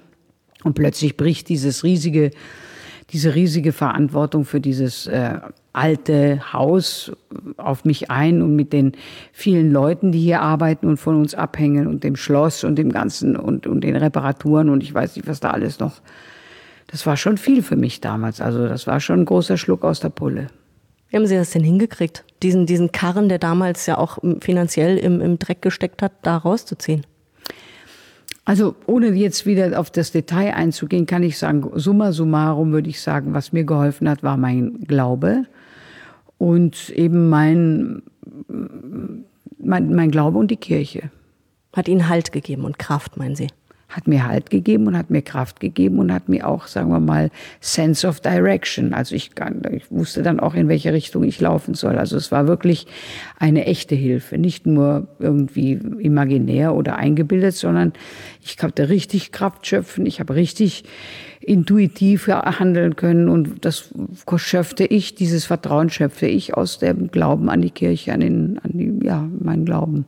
Und 0.63 0.75
plötzlich 0.75 1.17
bricht 1.17 1.49
dieses 1.49 1.83
riesige 1.83 2.31
diese 3.13 3.35
riesige 3.35 3.71
Verantwortung 3.71 4.43
für 4.43 4.59
dieses 4.59 5.05
äh, 5.05 5.39
alte 5.71 6.51
Haus 6.51 7.11
auf 7.57 7.85
mich 7.85 8.09
ein 8.09 8.41
und 8.41 8.55
mit 8.55 8.73
den 8.73 8.93
vielen 9.31 9.71
Leuten, 9.71 10.11
die 10.11 10.19
hier 10.19 10.41
arbeiten 10.41 10.87
und 10.87 10.97
von 10.97 11.15
uns 11.15 11.35
abhängen 11.35 11.87
und 11.87 12.03
dem 12.03 12.15
Schloss 12.15 12.63
und 12.63 12.75
dem 12.75 12.91
Ganzen 12.91 13.35
und, 13.35 13.67
und 13.67 13.81
den 13.81 13.95
Reparaturen 13.95 14.69
und 14.69 14.81
ich 14.81 14.93
weiß 14.93 15.15
nicht, 15.15 15.27
was 15.27 15.39
da 15.39 15.51
alles 15.51 15.79
noch. 15.79 16.01
Das 16.87 17.05
war 17.05 17.15
schon 17.15 17.37
viel 17.37 17.61
für 17.61 17.75
mich 17.75 18.01
damals. 18.01 18.41
Also 18.41 18.67
das 18.67 18.87
war 18.87 18.99
schon 18.99 19.21
ein 19.21 19.25
großer 19.25 19.57
Schluck 19.57 19.83
aus 19.83 19.99
der 19.99 20.09
Pulle. 20.09 20.47
Wie 21.09 21.17
haben 21.17 21.27
Sie 21.27 21.35
das 21.35 21.51
denn 21.51 21.63
hingekriegt, 21.63 22.25
diesen, 22.41 22.65
diesen 22.65 22.91
Karren, 22.91 23.29
der 23.29 23.37
damals 23.37 23.85
ja 23.85 23.99
auch 23.99 24.17
finanziell 24.41 24.97
im, 24.97 25.21
im 25.21 25.37
Dreck 25.37 25.61
gesteckt 25.61 26.01
hat, 26.01 26.13
da 26.23 26.37
rauszuziehen? 26.37 27.05
Also 28.45 28.75
ohne 28.87 29.07
jetzt 29.13 29.45
wieder 29.45 29.79
auf 29.79 29.89
das 29.89 30.11
Detail 30.11 30.53
einzugehen, 30.53 31.05
kann 31.05 31.23
ich 31.23 31.37
sagen, 31.37 31.69
summa 31.75 32.11
summarum 32.11 32.73
würde 32.73 32.89
ich 32.89 33.01
sagen, 33.01 33.33
was 33.33 33.53
mir 33.53 33.63
geholfen 33.63 34.09
hat, 34.09 34.21
war 34.21 34.35
mein 34.35 34.81
Glaube 34.81 35.45
und 36.37 36.89
eben 36.89 37.29
mein, 37.29 38.03
mein, 39.57 39.95
mein 39.95 40.11
Glaube 40.11 40.37
und 40.37 40.51
die 40.51 40.57
Kirche. 40.57 41.09
Hat 41.73 41.87
Ihnen 41.87 42.09
Halt 42.09 42.31
gegeben 42.31 42.65
und 42.65 42.77
Kraft, 42.77 43.17
meinen 43.17 43.35
Sie? 43.35 43.47
Hat 43.93 44.07
mir 44.07 44.27
Halt 44.27 44.49
gegeben 44.49 44.87
und 44.87 44.97
hat 44.97 45.11
mir 45.11 45.21
Kraft 45.21 45.59
gegeben 45.59 45.99
und 45.99 46.11
hat 46.11 46.27
mir 46.27 46.47
auch, 46.47 46.65
sagen 46.67 46.89
wir 46.89 46.99
mal, 46.99 47.29
Sense 47.61 48.07
of 48.07 48.21
Direction. 48.21 48.93
Also 48.93 49.15
ich, 49.15 49.35
kann, 49.35 49.61
ich 49.71 49.89
wusste 49.91 50.23
dann 50.23 50.39
auch, 50.39 50.55
in 50.55 50.67
welche 50.67 50.93
Richtung 50.93 51.23
ich 51.23 51.39
laufen 51.39 51.75
soll. 51.75 51.97
Also 51.97 52.17
es 52.17 52.31
war 52.31 52.47
wirklich 52.47 52.87
eine 53.37 53.65
echte 53.65 53.93
Hilfe, 53.93 54.37
nicht 54.37 54.65
nur 54.65 55.07
irgendwie 55.19 55.73
imaginär 55.99 56.73
oder 56.73 56.95
eingebildet, 56.95 57.55
sondern 57.55 57.93
ich 58.41 58.57
konnte 58.57 58.89
richtig 58.89 59.31
Kraft 59.31 59.67
schöpfen. 59.67 60.07
Ich 60.07 60.19
habe 60.19 60.33
richtig 60.33 60.85
intuitiv 61.39 62.27
handeln 62.27 62.95
können. 62.95 63.29
Und 63.29 63.63
das 63.65 63.93
schöpfte 64.37 64.85
ich, 64.85 65.13
dieses 65.13 65.45
Vertrauen 65.45 65.89
schöpfte 65.89 66.25
ich 66.25 66.55
aus 66.55 66.79
dem 66.79 67.11
Glauben 67.11 67.49
an 67.49 67.61
die 67.61 67.71
Kirche, 67.71 68.13
an, 68.13 68.21
den, 68.21 68.59
an 68.63 68.71
die, 68.73 69.05
ja, 69.05 69.27
meinen 69.39 69.65
Glauben. 69.65 70.05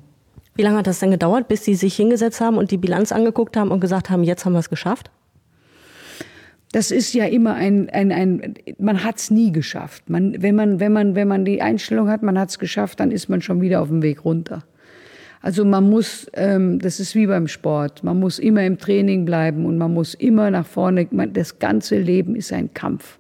Wie 0.56 0.62
lange 0.62 0.78
hat 0.78 0.88
das 0.88 1.00
denn 1.00 1.12
gedauert, 1.12 1.48
bis 1.48 1.66
Sie 1.66 1.76
sich 1.76 1.96
hingesetzt 1.96 2.40
haben 2.40 2.58
und 2.58 2.72
die 2.72 2.78
Bilanz 2.78 3.12
angeguckt 3.12 3.58
haben 3.58 3.72
und 3.72 3.82
gesagt 3.82 4.10
haben, 4.10 4.24
jetzt 4.24 4.46
haben 4.46 4.54
wir 4.54 4.60
es 4.60 4.70
geschafft? 4.70 5.12
Das 6.72 6.92
ist 6.92 7.14
ja 7.14 7.26
immer 7.26 7.54
ein, 7.54 7.90
ein, 7.90 8.12
ein 8.12 8.56
man 8.80 9.04
hat 9.04 9.18
es 9.18 9.32
nie 9.32 9.52
geschafft. 9.52 10.10
Man, 10.10 10.42
wenn, 10.42 10.56
man, 10.56 10.80
wenn, 10.80 10.92
man, 10.92 11.16
wenn 11.16 11.28
man 11.28 11.46
die 11.46 11.62
Einstellung 11.62 12.10
hat, 12.10 12.24
man 12.24 12.38
hat 12.38 12.50
es 12.50 12.60
geschafft, 12.60 13.00
dann 13.00 13.12
ist 13.12 13.30
man 13.30 13.42
schon 13.42 13.62
wieder 13.62 13.82
auf 13.82 13.90
dem 13.90 14.02
Weg 14.02 14.26
runter. 14.26 14.64
Also 15.42 15.64
man 15.64 15.90
muss, 15.90 16.28
ähm, 16.34 16.80
das 16.80 17.00
ist 17.00 17.16
wie 17.16 17.28
beim 17.28 17.48
Sport, 17.48 18.04
man 18.04 18.20
muss 18.20 18.40
immer 18.40 18.66
im 18.66 18.78
Training 18.78 19.26
bleiben 19.26 19.66
und 19.66 19.78
man 19.78 19.94
muss 19.94 20.16
immer 20.16 20.50
nach 20.50 20.66
vorne, 20.66 21.08
man, 21.12 21.34
das 21.34 21.60
ganze 21.60 22.00
Leben 22.00 22.36
ist 22.36 22.52
ein 22.52 22.74
Kampf. 22.74 23.20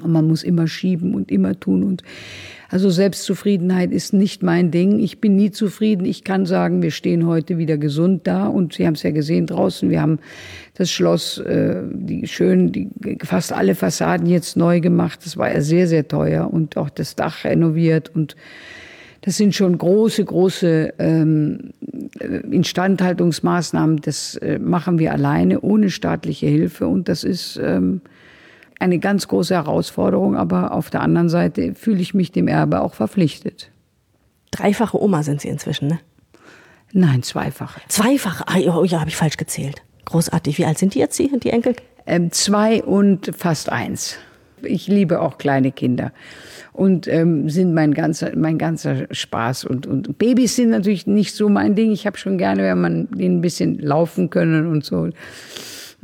Und 0.00 0.12
man 0.12 0.26
muss 0.26 0.42
immer 0.42 0.66
schieben 0.66 1.14
und 1.14 1.30
immer 1.30 1.58
tun. 1.58 1.82
Und 1.82 2.02
also 2.74 2.90
Selbstzufriedenheit 2.90 3.92
ist 3.92 4.12
nicht 4.12 4.42
mein 4.42 4.72
Ding. 4.72 4.98
Ich 4.98 5.20
bin 5.20 5.36
nie 5.36 5.52
zufrieden. 5.52 6.04
Ich 6.04 6.24
kann 6.24 6.44
sagen, 6.44 6.82
wir 6.82 6.90
stehen 6.90 7.24
heute 7.24 7.56
wieder 7.56 7.78
gesund 7.78 8.26
da. 8.26 8.48
Und 8.48 8.72
Sie 8.72 8.84
haben 8.84 8.94
es 8.94 9.04
ja 9.04 9.12
gesehen 9.12 9.46
draußen. 9.46 9.90
Wir 9.90 10.02
haben 10.02 10.18
das 10.74 10.90
Schloss, 10.90 11.38
äh, 11.38 11.82
die 11.92 12.26
schön, 12.26 12.72
die, 12.72 12.90
fast 13.22 13.52
alle 13.52 13.76
Fassaden 13.76 14.26
jetzt 14.26 14.56
neu 14.56 14.80
gemacht. 14.80 15.20
Das 15.24 15.36
war 15.36 15.54
ja 15.54 15.60
sehr, 15.60 15.86
sehr 15.86 16.08
teuer. 16.08 16.52
Und 16.52 16.76
auch 16.76 16.90
das 16.90 17.14
Dach 17.14 17.44
renoviert 17.44 18.10
und 18.12 18.34
das 19.20 19.36
sind 19.36 19.54
schon 19.54 19.78
große, 19.78 20.24
große 20.24 20.94
ähm, 20.98 21.70
Instandhaltungsmaßnahmen. 22.50 24.00
Das 24.00 24.34
äh, 24.38 24.58
machen 24.58 24.98
wir 24.98 25.12
alleine, 25.12 25.60
ohne 25.60 25.90
staatliche 25.90 26.48
Hilfe. 26.48 26.88
Und 26.88 27.08
das 27.08 27.22
ist 27.22 27.56
ähm, 27.62 28.00
eine 28.84 28.98
ganz 28.98 29.26
große 29.28 29.54
Herausforderung. 29.54 30.36
Aber 30.36 30.72
auf 30.72 30.90
der 30.90 31.00
anderen 31.00 31.28
Seite 31.28 31.74
fühle 31.74 32.00
ich 32.00 32.14
mich 32.14 32.30
dem 32.30 32.48
Erbe 32.48 32.80
auch 32.80 32.94
verpflichtet. 32.94 33.70
Dreifache 34.50 35.02
Oma 35.02 35.22
sind 35.22 35.40
Sie 35.40 35.48
inzwischen, 35.48 35.88
ne? 35.88 35.98
Nein, 36.92 37.24
zweifache. 37.24 37.80
Zweifache? 37.88 38.44
Ah, 38.46 38.58
oh, 38.72 38.84
ja, 38.84 39.00
habe 39.00 39.10
ich 39.10 39.16
falsch 39.16 39.36
gezählt. 39.36 39.82
Großartig. 40.04 40.58
Wie 40.58 40.64
alt 40.64 40.78
sind 40.78 40.94
die 40.94 41.00
jetzt, 41.00 41.18
die, 41.18 41.28
die 41.40 41.50
Enkel? 41.50 41.74
Ähm, 42.06 42.30
zwei 42.30 42.82
und 42.84 43.32
fast 43.36 43.70
eins. 43.70 44.16
Ich 44.62 44.86
liebe 44.86 45.20
auch 45.20 45.38
kleine 45.38 45.72
Kinder 45.72 46.12
und 46.72 47.06
ähm, 47.08 47.48
sind 47.50 47.74
mein 47.74 47.94
ganzer, 47.94 48.36
mein 48.36 48.58
ganzer 48.58 49.06
Spaß. 49.10 49.64
Und, 49.64 49.86
und 49.86 50.18
Babys 50.18 50.56
sind 50.56 50.70
natürlich 50.70 51.06
nicht 51.06 51.34
so 51.34 51.48
mein 51.48 51.74
Ding. 51.74 51.92
Ich 51.92 52.06
habe 52.06 52.16
schon 52.16 52.38
gerne, 52.38 52.62
wenn 52.62 52.80
man 52.80 53.08
denen 53.10 53.38
ein 53.38 53.40
bisschen 53.40 53.78
laufen 53.78 54.30
können 54.30 54.66
und 54.66 54.84
so. 54.84 55.08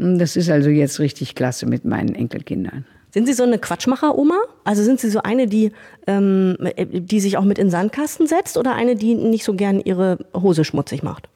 Das 0.00 0.36
ist 0.36 0.48
also 0.50 0.70
jetzt 0.70 0.98
richtig 0.98 1.34
klasse 1.34 1.66
mit 1.66 1.84
meinen 1.84 2.14
Enkelkindern. 2.14 2.84
Sind 3.12 3.26
Sie 3.26 3.32
so 3.32 3.42
eine 3.42 3.58
Quatschmacher-Oma? 3.58 4.38
Also 4.62 4.84
sind 4.84 5.00
Sie 5.00 5.10
so 5.10 5.20
eine, 5.22 5.48
die, 5.48 5.72
ähm, 6.06 6.56
die 6.78 7.18
sich 7.18 7.36
auch 7.36 7.44
mit 7.44 7.58
in 7.58 7.66
den 7.66 7.70
Sandkasten 7.70 8.28
setzt 8.28 8.56
oder 8.56 8.74
eine, 8.76 8.94
die 8.94 9.14
nicht 9.14 9.44
so 9.44 9.54
gern 9.54 9.80
ihre 9.80 10.18
Hose 10.32 10.64
schmutzig 10.64 11.02
macht? 11.02 11.28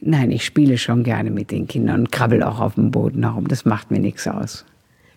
Nein, 0.00 0.32
ich 0.32 0.44
spiele 0.44 0.76
schon 0.76 1.04
gerne 1.04 1.30
mit 1.30 1.52
den 1.52 1.68
Kindern 1.68 2.00
und 2.00 2.12
krabbel 2.12 2.42
auch 2.42 2.58
auf 2.58 2.74
dem 2.74 2.90
Boden 2.90 3.22
herum. 3.22 3.46
Das 3.46 3.64
macht 3.64 3.92
mir 3.92 4.00
nichts 4.00 4.26
aus. 4.26 4.64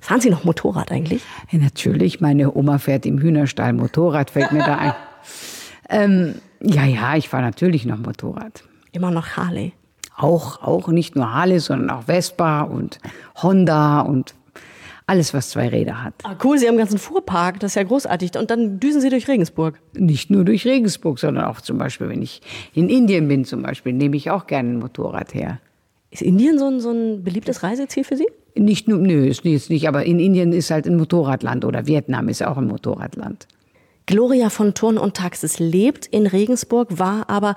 Fahren 0.01 0.21
Sie 0.21 0.29
noch 0.29 0.43
Motorrad 0.43 0.91
eigentlich? 0.91 1.23
Ja, 1.51 1.59
natürlich, 1.59 2.21
meine 2.21 2.53
Oma 2.53 2.77
fährt 2.77 3.05
im 3.05 3.19
Hühnerstall 3.19 3.73
Motorrad, 3.73 4.29
fällt 4.29 4.51
mir 4.51 4.63
da 4.63 4.77
ein. 4.77 4.93
Ähm, 5.89 6.35
ja, 6.61 6.85
ja, 6.85 7.17
ich 7.17 7.27
fahre 7.27 7.43
natürlich 7.43 7.85
noch 7.85 7.97
Motorrad. 7.97 8.63
Immer 8.93 9.11
noch 9.11 9.35
Harley? 9.35 9.73
Auch, 10.15 10.61
auch 10.61 10.87
nicht 10.89 11.15
nur 11.15 11.33
Harley, 11.33 11.59
sondern 11.59 11.89
auch 11.89 12.03
Vespa 12.03 12.61
und 12.61 12.99
Honda 13.41 14.01
und 14.01 14.35
alles, 15.05 15.33
was 15.33 15.49
zwei 15.49 15.67
Räder 15.67 16.03
hat. 16.03 16.13
Ah, 16.23 16.35
cool, 16.43 16.57
Sie 16.57 16.65
haben 16.65 16.73
einen 16.73 16.79
ganzen 16.79 16.99
Fuhrpark, 16.99 17.59
das 17.59 17.71
ist 17.71 17.75
ja 17.75 17.83
großartig. 17.83 18.37
Und 18.37 18.49
dann 18.49 18.79
düsen 18.79 19.01
Sie 19.01 19.09
durch 19.09 19.27
Regensburg. 19.27 19.79
Nicht 19.93 20.29
nur 20.29 20.45
durch 20.45 20.65
Regensburg, 20.65 21.19
sondern 21.19 21.45
auch 21.45 21.61
zum 21.61 21.77
Beispiel, 21.77 22.09
wenn 22.09 22.21
ich 22.21 22.41
in 22.73 22.89
Indien 22.89 23.27
bin, 23.27 23.43
zum 23.43 23.63
Beispiel, 23.63 23.93
nehme 23.93 24.15
ich 24.15 24.31
auch 24.31 24.47
gerne 24.47 24.69
ein 24.69 24.79
Motorrad 24.79 25.33
her. 25.33 25.59
Ist 26.11 26.21
Indien 26.21 26.59
so 26.59 26.67
ein, 26.67 26.79
so 26.79 26.91
ein 26.91 27.23
beliebtes 27.23 27.63
Reiseziel 27.63 28.03
für 28.03 28.15
Sie? 28.15 28.27
Nicht 28.55 28.87
nur, 28.87 28.99
nö, 28.99 29.25
ist 29.25 29.43
jetzt 29.43 29.69
nicht, 29.69 29.87
aber 29.87 30.05
in 30.05 30.19
Indien 30.19 30.53
ist 30.53 30.69
halt 30.69 30.85
ein 30.85 30.95
Motorradland 30.95 31.65
oder 31.65 31.87
Vietnam 31.87 32.29
ist 32.29 32.43
auch 32.43 32.57
ein 32.57 32.67
Motorradland. 32.67 33.47
Gloria 34.05 34.49
von 34.49 34.73
Turn 34.73 34.97
und 34.97 35.15
Taxis 35.15 35.59
lebt 35.59 36.05
in 36.05 36.27
Regensburg, 36.27 36.99
war 36.99 37.29
aber 37.29 37.55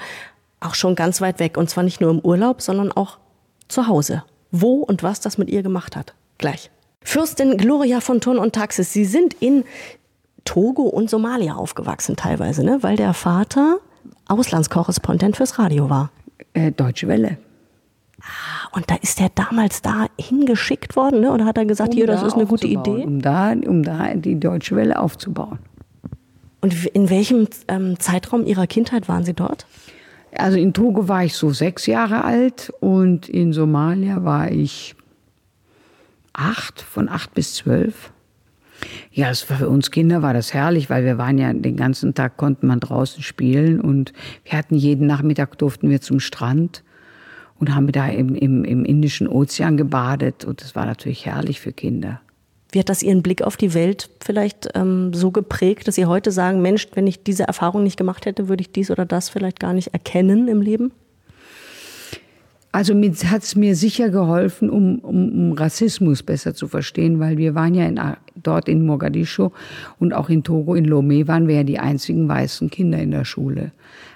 auch 0.61 0.75
schon 0.75 0.95
ganz 0.95 1.21
weit 1.21 1.39
weg 1.39 1.57
und 1.57 1.69
zwar 1.69 1.85
nicht 1.85 2.01
nur 2.01 2.11
im 2.11 2.21
Urlaub, 2.21 2.63
sondern 2.63 2.93
auch 2.93 3.19
zu 3.69 3.87
Hause. 3.87 4.25
Wo 4.51 4.77
und 4.77 5.03
was 5.03 5.21
das 5.21 5.39
mit 5.39 5.51
ihr 5.51 5.63
gemacht 5.63 5.97
hat. 5.97 6.15
Gleich. 6.39 6.71
Fürstin 7.03 7.57
Gloria 7.57 8.01
von 8.01 8.21
Turn 8.21 8.39
und 8.39 8.55
Taxis, 8.55 8.93
Sie 8.93 9.05
sind 9.05 9.35
in 9.35 9.65
Togo 10.45 10.83
und 10.83 11.11
Somalia 11.11 11.55
aufgewachsen 11.55 12.17
teilweise, 12.17 12.65
ne? 12.65 12.79
weil 12.83 12.97
der 12.97 13.15
Vater 13.15 13.79
Auslandskorrespondent 14.29 15.37
fürs 15.37 15.59
Radio 15.59 15.91
war. 15.91 16.11
Äh, 16.53 16.73
Deutsche 16.73 17.09
Welle. 17.09 17.39
Ah, 18.21 18.69
und 18.73 18.91
da 18.91 18.97
ist 18.97 19.21
er 19.21 19.29
damals 19.29 19.83
da 19.83 20.07
hingeschickt 20.19 20.97
worden, 20.97 21.21
ne? 21.21 21.33
oder 21.33 21.45
hat 21.45 21.59
er 21.59 21.65
gesagt, 21.65 21.91
um 21.91 21.97
hier, 21.97 22.07
das 22.07 22.23
ist 22.23 22.35
eine 22.35 22.47
gute 22.47 22.67
Idee? 22.67 23.05
Um 23.05 23.21
da, 23.21 23.53
um 23.53 23.83
da 23.83 24.15
die 24.15 24.39
Deutsche 24.39 24.75
Welle 24.75 24.99
aufzubauen. 24.99 25.59
Und 26.61 26.87
in 26.87 27.11
welchem 27.11 27.47
ähm, 27.69 27.99
Zeitraum 28.01 28.45
Ihrer 28.47 28.67
Kindheit 28.67 29.09
waren 29.09 29.25
Sie 29.25 29.35
dort? 29.35 29.67
Also 30.39 30.59
in 30.59 30.73
Togo 30.73 31.09
war 31.09 31.25
ich 31.25 31.35
so 31.35 31.51
sechs 31.51 31.87
Jahre 31.87 32.25
alt 32.25 32.73
und 32.81 33.29
in 33.29 33.53
Somalia 33.53 34.25
war 34.25 34.51
ich 34.51 34.95
acht, 36.33 36.81
von 36.81 37.09
acht 37.09 37.35
bis 37.35 37.55
zwölf. 37.55 38.13
Ja, 39.11 39.31
es 39.31 39.49
war 39.49 39.57
für 39.57 39.69
uns 39.69 39.91
Kinder 39.91 40.21
war 40.21 40.35
das 40.35 40.53
herrlich, 40.53 40.91
weil 40.91 41.05
wir 41.05 41.17
waren 41.17 41.39
ja 41.39 41.53
den 41.53 41.77
ganzen 41.77 42.15
Tag 42.15 42.37
konnten 42.37 42.67
man 42.67 42.81
draußen 42.81 43.23
spielen 43.23 43.81
und 43.81 44.13
wir 44.45 44.59
hatten 44.59 44.75
jeden 44.75 45.07
Nachmittag 45.07 45.57
durften 45.59 45.89
wir 45.89 46.03
zum 46.03 46.21
Strand 46.21 46.83
und 47.59 47.75
haben 47.75 47.91
da 47.91 48.07
im, 48.09 48.35
im, 48.35 48.65
im 48.65 48.85
Indischen 48.85 49.29
Ozean 49.29 49.77
gebadet. 49.77 50.45
Und 50.45 50.61
das 50.61 50.75
war 50.75 50.85
natürlich 50.85 51.25
herrlich 51.25 51.61
für 51.61 51.73
Kinder. 51.73 52.21
Wie 52.77 52.81
hat 52.81 52.91
das 52.91 53.03
Ihren 53.03 53.23
Blick 53.23 53.41
auf 53.41 53.57
die 53.57 53.73
Welt 53.73 54.11
vielleicht 54.23 54.69
ähm, 54.75 55.15
so 55.15 55.31
geprägt, 55.31 55.89
dass 55.89 55.95
Sie 55.95 56.05
heute 56.05 56.31
sagen, 56.31 56.61
Mensch, 56.61 56.89
wenn 56.93 57.07
ich 57.07 57.23
diese 57.23 57.45
Erfahrung 57.45 57.83
nicht 57.83 57.97
gemacht 57.97 58.27
hätte, 58.27 58.51
würde 58.51 58.61
ich 58.61 58.71
dies 58.71 58.91
oder 58.91 59.07
das 59.07 59.31
vielleicht 59.31 59.61
gar 59.61 59.73
nicht 59.73 59.95
erkennen 59.95 60.47
im 60.47 60.61
Leben? 60.61 60.93
Also 62.73 62.93
hat 62.93 63.43
es 63.43 63.57
mir 63.57 63.75
sicher 63.77 64.11
geholfen, 64.11 64.69
um, 64.69 64.99
um, 64.99 65.29
um, 65.33 65.53
Rassismus 65.53 66.23
besser 66.23 66.53
zu 66.53 66.69
verstehen, 66.69 67.19
weil 67.19 67.39
wir 67.39 67.55
waren 67.55 67.75
ja 67.75 67.87
in, 67.87 67.99
dort 68.35 68.69
in 68.69 68.85
Mogadischu 68.85 69.53
und 69.99 70.13
auch 70.13 70.29
in 70.29 70.45
Togo, 70.45 70.75
in 70.75 70.87
Lomé 70.87 71.27
waren 71.27 71.49
wir 71.49 71.55
ja 71.55 71.65
die 71.65 71.79
einzigen 71.79 72.29
weißen 72.29 72.69
Kinder 72.69 72.99
in 72.99 73.11
der 73.11 73.25
Schule. 73.25 73.73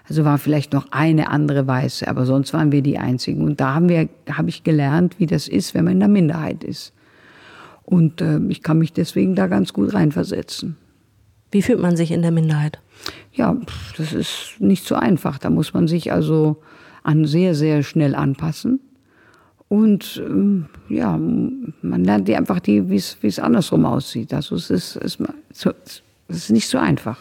Also 0.06 0.26
war 0.26 0.36
vielleicht 0.36 0.74
noch 0.74 0.88
eine 0.90 1.30
andere 1.30 1.66
Weiße, 1.66 2.06
aber 2.06 2.26
sonst 2.26 2.52
waren 2.52 2.72
wir 2.72 2.82
die 2.82 2.98
einzigen. 2.98 3.42
Und 3.42 3.58
da 3.58 3.72
haben 3.72 3.88
wir, 3.88 4.10
habe 4.30 4.50
ich 4.50 4.64
gelernt, 4.64 5.18
wie 5.18 5.26
das 5.26 5.48
ist, 5.48 5.72
wenn 5.72 5.84
man 5.84 5.94
in 5.94 6.00
der 6.00 6.08
Minderheit 6.10 6.62
ist. 6.62 6.92
Und 7.90 8.20
äh, 8.20 8.38
ich 8.48 8.62
kann 8.62 8.78
mich 8.78 8.92
deswegen 8.92 9.34
da 9.34 9.48
ganz 9.48 9.72
gut 9.72 9.92
reinversetzen. 9.92 10.76
Wie 11.50 11.60
fühlt 11.60 11.80
man 11.80 11.96
sich 11.96 12.12
in 12.12 12.22
der 12.22 12.30
Minderheit? 12.30 12.78
Ja, 13.32 13.56
das 13.96 14.12
ist 14.12 14.54
nicht 14.60 14.86
so 14.86 14.94
einfach. 14.94 15.38
Da 15.38 15.50
muss 15.50 15.74
man 15.74 15.88
sich 15.88 16.12
also 16.12 16.62
an 17.02 17.26
sehr, 17.26 17.56
sehr 17.56 17.82
schnell 17.82 18.14
anpassen. 18.14 18.78
Und 19.68 20.22
ähm, 20.24 20.66
ja, 20.88 21.16
man 21.16 22.04
lernt 22.04 22.28
die 22.28 22.36
einfach, 22.36 22.60
die, 22.60 22.88
wie 22.88 22.96
es 22.96 23.38
andersrum 23.40 23.84
aussieht. 23.84 24.32
Also 24.32 24.54
es 24.54 24.70
ist, 24.70 24.96
es 24.96 25.18
ist 26.28 26.50
nicht 26.50 26.68
so 26.68 26.78
einfach. 26.78 27.18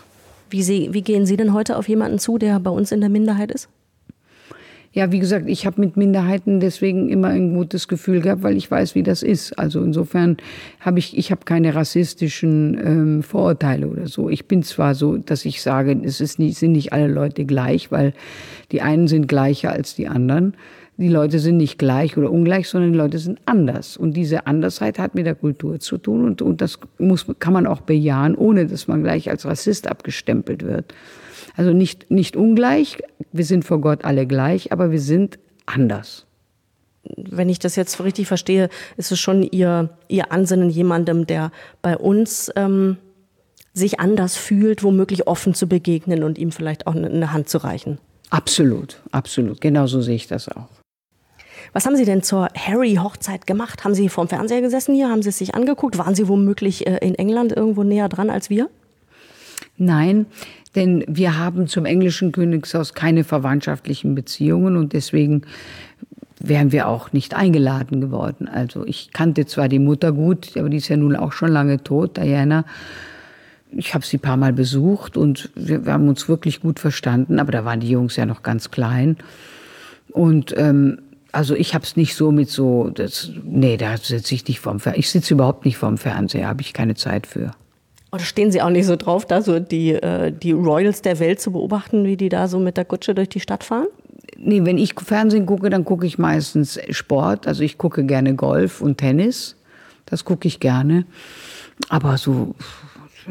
Wie, 0.52 0.62
Sie, 0.62 0.90
wie 0.94 1.02
gehen 1.02 1.26
Sie 1.26 1.38
denn 1.38 1.54
heute 1.54 1.78
auf 1.78 1.90
jemanden 1.90 2.20
zu, 2.20 2.38
der 2.38 2.60
bei 2.60 2.72
uns 2.72 2.92
in 2.92 3.02
der 3.02 3.10
Minderheit 3.10 3.52
ist? 3.52 3.70
Ja, 4.92 5.12
wie 5.12 5.20
gesagt, 5.20 5.48
ich 5.48 5.68
habe 5.68 5.82
mit 5.82 5.98
Minderheiten 5.98 6.60
deswegen 6.60 7.10
immer 7.10 7.28
ein 7.28 7.54
gutes 7.54 7.88
Gefühl 7.88 8.22
gehabt, 8.22 8.42
weil 8.42 8.58
ich 8.58 8.72
weiß, 8.72 8.96
wie 8.96 9.04
das 9.04 9.22
ist. 9.22 9.58
Also 9.60 9.84
insofern 9.84 10.38
habe 10.80 10.98
ich, 10.98 11.16
ich 11.16 11.30
habe 11.30 11.46
keine 11.46 11.76
rassistischen 11.76 12.80
ähm, 12.84 13.24
Vorurteile 13.24 13.88
oder 13.88 14.08
so. 14.08 14.30
Ich 14.30 14.48
bin 14.48 14.64
zwar 14.64 14.96
so, 14.96 15.18
dass 15.18 15.46
ich 15.46 15.62
sage, 15.62 15.96
es 16.04 16.22
ist 16.22 16.40
nicht, 16.40 16.58
sind 16.58 16.72
nicht 16.72 16.92
alle 16.92 17.08
Leute 17.08 17.46
gleich, 17.46 17.92
weil 17.92 18.14
die 18.72 18.82
einen 18.82 19.08
sind 19.08 19.28
gleicher 19.28 19.72
als 19.72 19.94
die 19.94 20.08
anderen. 20.08 20.56
Die 20.98 21.08
Leute 21.08 21.38
sind 21.38 21.58
nicht 21.58 21.78
gleich 21.78 22.18
oder 22.18 22.32
ungleich, 22.32 22.68
sondern 22.68 22.92
die 22.92 22.98
Leute 22.98 23.20
sind 23.20 23.40
anders. 23.46 23.96
Und 23.96 24.18
diese 24.18 24.48
Andersheit 24.48 24.98
hat 24.98 25.14
mit 25.14 25.28
der 25.28 25.36
Kultur 25.36 25.80
zu 25.80 26.00
tun 26.00 26.26
und, 26.26 26.42
und 26.42 26.62
das 26.62 26.80
muss, 26.98 27.28
kann 27.38 27.54
man 27.54 27.68
auch 27.68 27.82
bejahen, 27.82 28.36
ohne 28.36 28.66
dass 28.66 28.88
man 28.88 29.04
gleich 29.04 29.30
als 29.30 29.46
Rassist 29.46 29.88
abgestempelt 29.88 30.66
wird. 30.66 30.96
Also 31.56 31.74
nicht, 31.74 32.10
nicht 32.10 32.36
ungleich, 32.36 32.98
wir 33.32 33.46
sind 33.46 33.66
vor 33.66 33.80
Gott 33.82 34.06
alle 34.06 34.26
gleich, 34.28 34.72
aber 34.72 34.92
wir 34.92 35.02
sind 35.02 35.40
anders. 35.66 36.26
Wenn 37.16 37.50
ich 37.50 37.60
das 37.60 37.76
jetzt 37.76 38.02
richtig 38.04 38.28
verstehe, 38.28 38.70
ist 38.98 39.12
es 39.12 39.20
schon 39.20 39.44
Ihr, 39.44 39.90
Ihr 40.08 40.32
Ansinnen 40.32 40.70
jemandem, 40.70 41.26
der 41.26 41.52
bei 41.82 41.98
uns 41.98 42.52
ähm, 42.56 42.98
sich 43.74 44.00
anders 44.00 44.36
fühlt, 44.36 44.84
womöglich 44.84 45.28
offen 45.28 45.54
zu 45.54 45.68
begegnen 45.68 46.24
und 46.24 46.38
ihm 46.38 46.52
vielleicht 46.52 46.88
auch 46.88 46.96
eine 46.96 47.32
Hand 47.32 47.50
zu 47.50 47.60
reichen. 47.60 48.00
Absolut, 48.30 49.02
absolut. 49.12 49.62
Genauso 49.62 50.02
sehe 50.02 50.16
ich 50.16 50.28
das 50.28 50.50
auch. 50.50 50.68
Was 51.74 51.86
haben 51.86 51.96
Sie 51.96 52.06
denn 52.06 52.24
zur 52.24 52.50
Harry-Hochzeit 52.56 53.46
gemacht? 53.46 53.84
Haben 53.84 53.94
Sie 53.94 54.10
vorm 54.10 54.28
Fernseher 54.28 54.62
gesessen 54.62 54.96
hier? 54.96 55.10
Haben 55.10 55.22
Sie 55.22 55.30
es 55.30 55.38
sich 55.38 55.56
angeguckt? 55.56 55.98
Waren 55.98 56.16
Sie 56.16 56.28
womöglich 56.28 56.88
äh, 56.88 56.98
in 56.98 57.16
England 57.16 57.52
irgendwo 57.52 57.84
näher 57.84 58.10
dran 58.10 58.30
als 58.30 58.50
wir? 58.50 58.70
Nein, 59.78 60.26
denn 60.76 61.04
wir 61.08 61.38
haben 61.38 61.68
zum 61.68 61.86
englischen 61.86 62.32
Königshaus 62.32 62.94
keine 62.94 63.24
verwandtschaftlichen 63.24 64.16
Beziehungen 64.16 64.78
und 64.78 64.94
deswegen 64.94 65.44
wären 66.40 66.72
wir 66.72 66.88
auch 66.88 67.12
nicht 67.12 67.34
eingeladen 67.34 68.02
geworden. 68.02 68.48
Also 68.48 68.86
ich 68.86 69.12
kannte 69.12 69.46
zwar 69.46 69.68
die 69.68 69.80
Mutter 69.80 70.12
gut, 70.12 70.56
aber 70.58 70.70
die 70.70 70.78
ist 70.78 70.88
ja 70.88 70.98
nun 70.98 71.16
auch 71.16 71.34
schon 71.34 71.50
lange 71.52 71.84
tot, 71.84 72.18
Diana. 72.18 72.66
Ich 73.72 73.94
habe 73.94 74.06
sie 74.06 74.18
ein 74.18 74.22
paar 74.22 74.38
Mal 74.38 74.54
besucht 74.54 75.18
und 75.18 75.50
wir, 75.56 75.86
wir 75.86 75.94
haben 75.94 76.08
uns 76.08 76.30
wirklich 76.30 76.62
gut 76.62 76.80
verstanden, 76.80 77.40
aber 77.40 77.52
da 77.52 77.66
waren 77.66 77.82
die 77.82 77.90
Jungs 77.90 78.16
ja 78.16 78.26
noch 78.26 78.42
ganz 78.42 78.72
klein. 78.72 79.18
Und 80.12 80.56
ähm, 80.58 81.00
also 81.32 81.56
ich 81.56 81.76
habe 81.76 81.84
es 81.84 81.96
nicht 81.96 82.16
so 82.16 82.32
mit 82.32 82.50
so, 82.50 82.90
das, 82.90 83.32
nee, 83.44 83.78
da 83.78 83.98
sitze 83.98 84.34
ich 84.34 84.48
nicht 84.48 84.60
vorm 84.60 84.80
Fernseher. 84.80 85.00
Ich 85.00 85.10
sitze 85.10 85.34
überhaupt 85.34 85.66
nicht 85.66 85.78
vorm 85.78 85.98
Fernseher, 85.98 86.48
habe 86.48 86.62
ich 86.62 86.74
keine 86.74 86.96
Zeit 86.96 87.28
für. 87.28 87.52
Oder 88.12 88.24
stehen 88.24 88.52
Sie 88.52 88.62
auch 88.62 88.70
nicht 88.70 88.86
so 88.86 88.96
drauf, 88.96 89.26
da 89.26 89.42
so 89.42 89.60
die, 89.60 89.94
äh, 89.94 90.32
die 90.32 90.52
Royals 90.52 91.02
der 91.02 91.20
Welt 91.20 91.40
zu 91.40 91.52
beobachten, 91.52 92.06
wie 92.06 92.18
die 92.18 92.30
da 92.30 92.48
so 92.48 92.60
mit 92.60 92.78
der 92.78 92.86
Kutsche 92.86 93.14
durch 93.14 93.30
die 93.30 93.40
Stadt 93.40 93.64
fahren? 93.64 93.88
Nee, 94.38 94.66
wenn 94.66 94.78
ich 94.78 94.96
Fernsehen 94.96 95.46
gucke, 95.46 95.70
dann 95.70 95.86
gucke 95.86 96.08
ich 96.08 96.18
meistens 96.18 96.80
Sport. 96.90 97.46
Also 97.46 97.64
ich 97.64 97.78
gucke 97.78 98.06
gerne 98.06 98.36
Golf 98.36 98.82
und 98.82 98.98
Tennis. 98.98 99.58
Das 100.06 100.26
gucke 100.26 100.48
ich 100.48 100.60
gerne. 100.60 101.06
Aber 101.90 102.18
so 102.18 102.56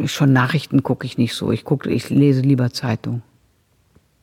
schon 0.07 0.33
Nachrichten 0.33 0.83
gucke 0.83 1.07
ich 1.07 1.19
nicht 1.19 1.35
so. 1.35 1.51
Ich 1.51 1.65
gucke, 1.65 1.91
ich 1.91 2.09
lese 2.11 2.43
lieber 2.43 2.71
Zeitung. 2.71 3.23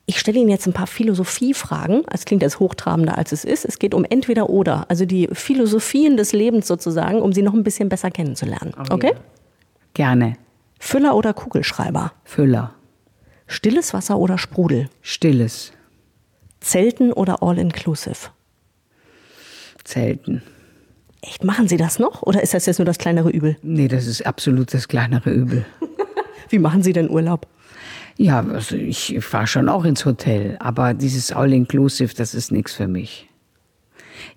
Ich 0.06 0.20
stelle 0.20 0.40
Ihnen 0.40 0.50
jetzt 0.50 0.68
ein 0.68 0.74
paar 0.74 0.88
Philosophiefragen. 0.88 2.04
Es 2.12 2.26
klingt 2.26 2.44
jetzt 2.44 2.60
hochtrabender, 2.60 3.18
als 3.18 3.32
es 3.32 3.44
ist. 3.44 3.66
Es 3.66 3.80
geht 3.80 3.96
um 3.96 4.06
entweder 4.08 4.50
oder, 4.50 4.86
also 4.90 5.06
die 5.06 5.28
Philosophien 5.34 6.16
des 6.16 6.32
Lebens 6.32 6.68
sozusagen, 6.68 7.22
um 7.22 7.34
sie 7.34 7.42
noch 7.42 7.54
ein 7.54 7.64
bisschen 7.64 7.90
besser 7.90 8.12
kennenzulernen. 8.12 8.74
Okay? 8.92 9.14
Gerne. 9.96 10.38
Füller 10.80 11.16
oder 11.16 11.34
Kugelschreiber? 11.34 12.14
Füller. 12.24 12.74
Stilles 13.48 13.94
Wasser 13.94 14.18
oder 14.18 14.38
Sprudel? 14.38 14.90
Stilles. 15.02 15.72
Zelten 16.60 17.14
oder 17.14 17.44
All-Inclusive? 17.44 18.30
Zelten. 19.84 20.42
Echt, 21.22 21.44
machen 21.44 21.68
Sie 21.68 21.78
das 21.78 22.00
noch? 22.00 22.24
Oder 22.24 22.42
ist 22.44 22.54
das 22.54 22.66
jetzt 22.66 22.80
nur 22.80 22.86
das 22.86 22.98
kleinere 22.98 23.30
Übel? 23.30 23.58
Nee, 23.62 23.88
das 23.88 24.08
ist 24.08 24.26
absolut 24.26 24.74
das 24.74 24.88
kleinere 24.88 25.32
Übel. 25.32 25.66
Wie 26.50 26.60
machen 26.60 26.84
Sie 26.84 26.94
denn 26.94 27.10
Urlaub? 27.10 27.48
Ja, 28.18 28.46
also 28.46 28.76
ich 28.76 29.18
fahre 29.20 29.48
schon 29.48 29.68
auch 29.68 29.84
ins 29.84 30.06
Hotel, 30.06 30.56
aber 30.60 30.94
dieses 30.94 31.32
All-Inclusive, 31.32 32.14
das 32.14 32.34
ist 32.34 32.52
nichts 32.52 32.74
für 32.74 32.88
mich. 32.88 33.28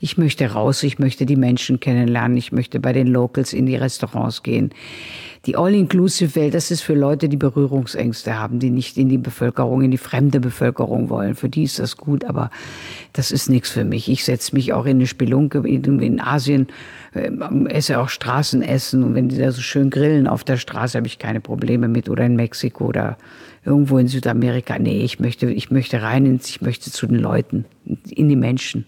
Ich 0.00 0.18
möchte 0.18 0.52
raus, 0.52 0.82
ich 0.82 0.98
möchte 0.98 1.26
die 1.26 1.36
Menschen 1.36 1.80
kennenlernen, 1.80 2.36
ich 2.36 2.52
möchte 2.52 2.80
bei 2.80 2.92
den 2.92 3.06
Locals 3.06 3.52
in 3.52 3.66
die 3.66 3.76
Restaurants 3.76 4.42
gehen. 4.42 4.70
Die 5.46 5.56
All-Inclusive-Welt, 5.56 6.52
das 6.52 6.70
ist 6.70 6.82
für 6.82 6.94
Leute, 6.94 7.28
die 7.28 7.36
Berührungsängste 7.36 8.38
haben, 8.38 8.58
die 8.58 8.70
nicht 8.70 8.98
in 8.98 9.08
die 9.08 9.18
Bevölkerung, 9.18 9.82
in 9.82 9.90
die 9.90 9.98
fremde 9.98 10.40
Bevölkerung 10.40 11.10
wollen. 11.10 11.36
Für 11.36 11.48
die 11.48 11.62
ist 11.62 11.78
das 11.78 11.96
gut, 11.96 12.24
aber 12.24 12.50
das 13.12 13.30
ist 13.30 13.48
nichts 13.48 13.70
für 13.70 13.84
mich. 13.84 14.08
Ich 14.08 14.24
setze 14.24 14.54
mich 14.54 14.72
auch 14.72 14.84
in 14.84 14.96
eine 14.96 15.06
Spelunke 15.06 15.60
in, 15.66 16.20
Asien, 16.20 16.66
äh, 17.14 17.30
esse 17.68 18.00
auch 18.00 18.08
Straßenessen 18.08 19.02
und 19.04 19.14
wenn 19.14 19.28
die 19.28 19.38
da 19.38 19.52
so 19.52 19.62
schön 19.62 19.90
grillen 19.90 20.26
auf 20.26 20.44
der 20.44 20.56
Straße, 20.56 20.98
habe 20.98 21.06
ich 21.06 21.18
keine 21.18 21.40
Probleme 21.40 21.88
mit 21.88 22.08
oder 22.08 22.26
in 22.26 22.34
Mexiko 22.34 22.86
oder 22.86 23.16
irgendwo 23.64 23.98
in 23.98 24.08
Südamerika. 24.08 24.78
Nee, 24.78 25.02
ich 25.02 25.20
möchte, 25.20 25.50
ich 25.50 25.70
möchte 25.70 26.02
rein 26.02 26.26
ins, 26.26 26.48
ich 26.48 26.60
möchte 26.60 26.90
zu 26.90 27.06
den 27.06 27.18
Leuten, 27.18 27.64
in 28.10 28.28
die 28.28 28.36
Menschen. 28.36 28.86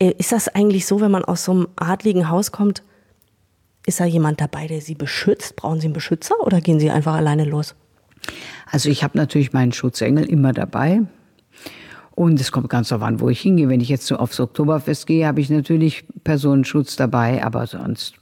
Äh, 0.00 0.14
Ist 0.18 0.32
das 0.32 0.48
eigentlich 0.48 0.86
so, 0.86 1.00
wenn 1.00 1.10
man 1.12 1.24
aus 1.24 1.44
so 1.44 1.52
einem 1.52 1.68
adligen 1.76 2.28
Haus 2.28 2.50
kommt, 2.50 2.82
ist 3.86 4.00
da 4.00 4.04
jemand 4.04 4.40
dabei, 4.40 4.66
der 4.66 4.80
Sie 4.80 4.94
beschützt? 4.94 5.54
Brauchen 5.56 5.80
Sie 5.80 5.86
einen 5.86 5.94
Beschützer 5.94 6.34
oder 6.40 6.60
gehen 6.60 6.80
Sie 6.80 6.90
einfach 6.90 7.14
alleine 7.14 7.44
los? 7.44 7.74
Also 8.70 8.88
ich 8.90 9.02
habe 9.02 9.16
natürlich 9.16 9.52
meinen 9.52 9.72
Schutzengel 9.72 10.24
immer 10.28 10.52
dabei. 10.52 11.02
Und 12.14 12.38
es 12.40 12.52
kommt 12.52 12.68
ganz 12.68 12.88
darauf 12.88 13.04
an, 13.06 13.20
wo 13.20 13.30
ich 13.30 13.40
hingehe. 13.40 13.68
Wenn 13.70 13.80
ich 13.80 13.88
jetzt 13.88 14.06
so 14.06 14.16
aufs 14.16 14.38
Oktoberfest 14.40 15.06
gehe, 15.06 15.26
habe 15.26 15.40
ich 15.40 15.48
natürlich 15.48 16.04
Personenschutz 16.24 16.96
dabei, 16.96 17.42
aber 17.42 17.66
sonst, 17.66 18.14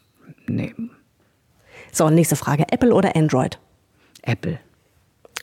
nee, 0.47 0.73
So, 1.91 2.09
nächste 2.09 2.37
Frage. 2.37 2.65
Apple 2.71 2.95
oder 2.95 3.17
Android? 3.17 3.59
Apple, 4.23 4.61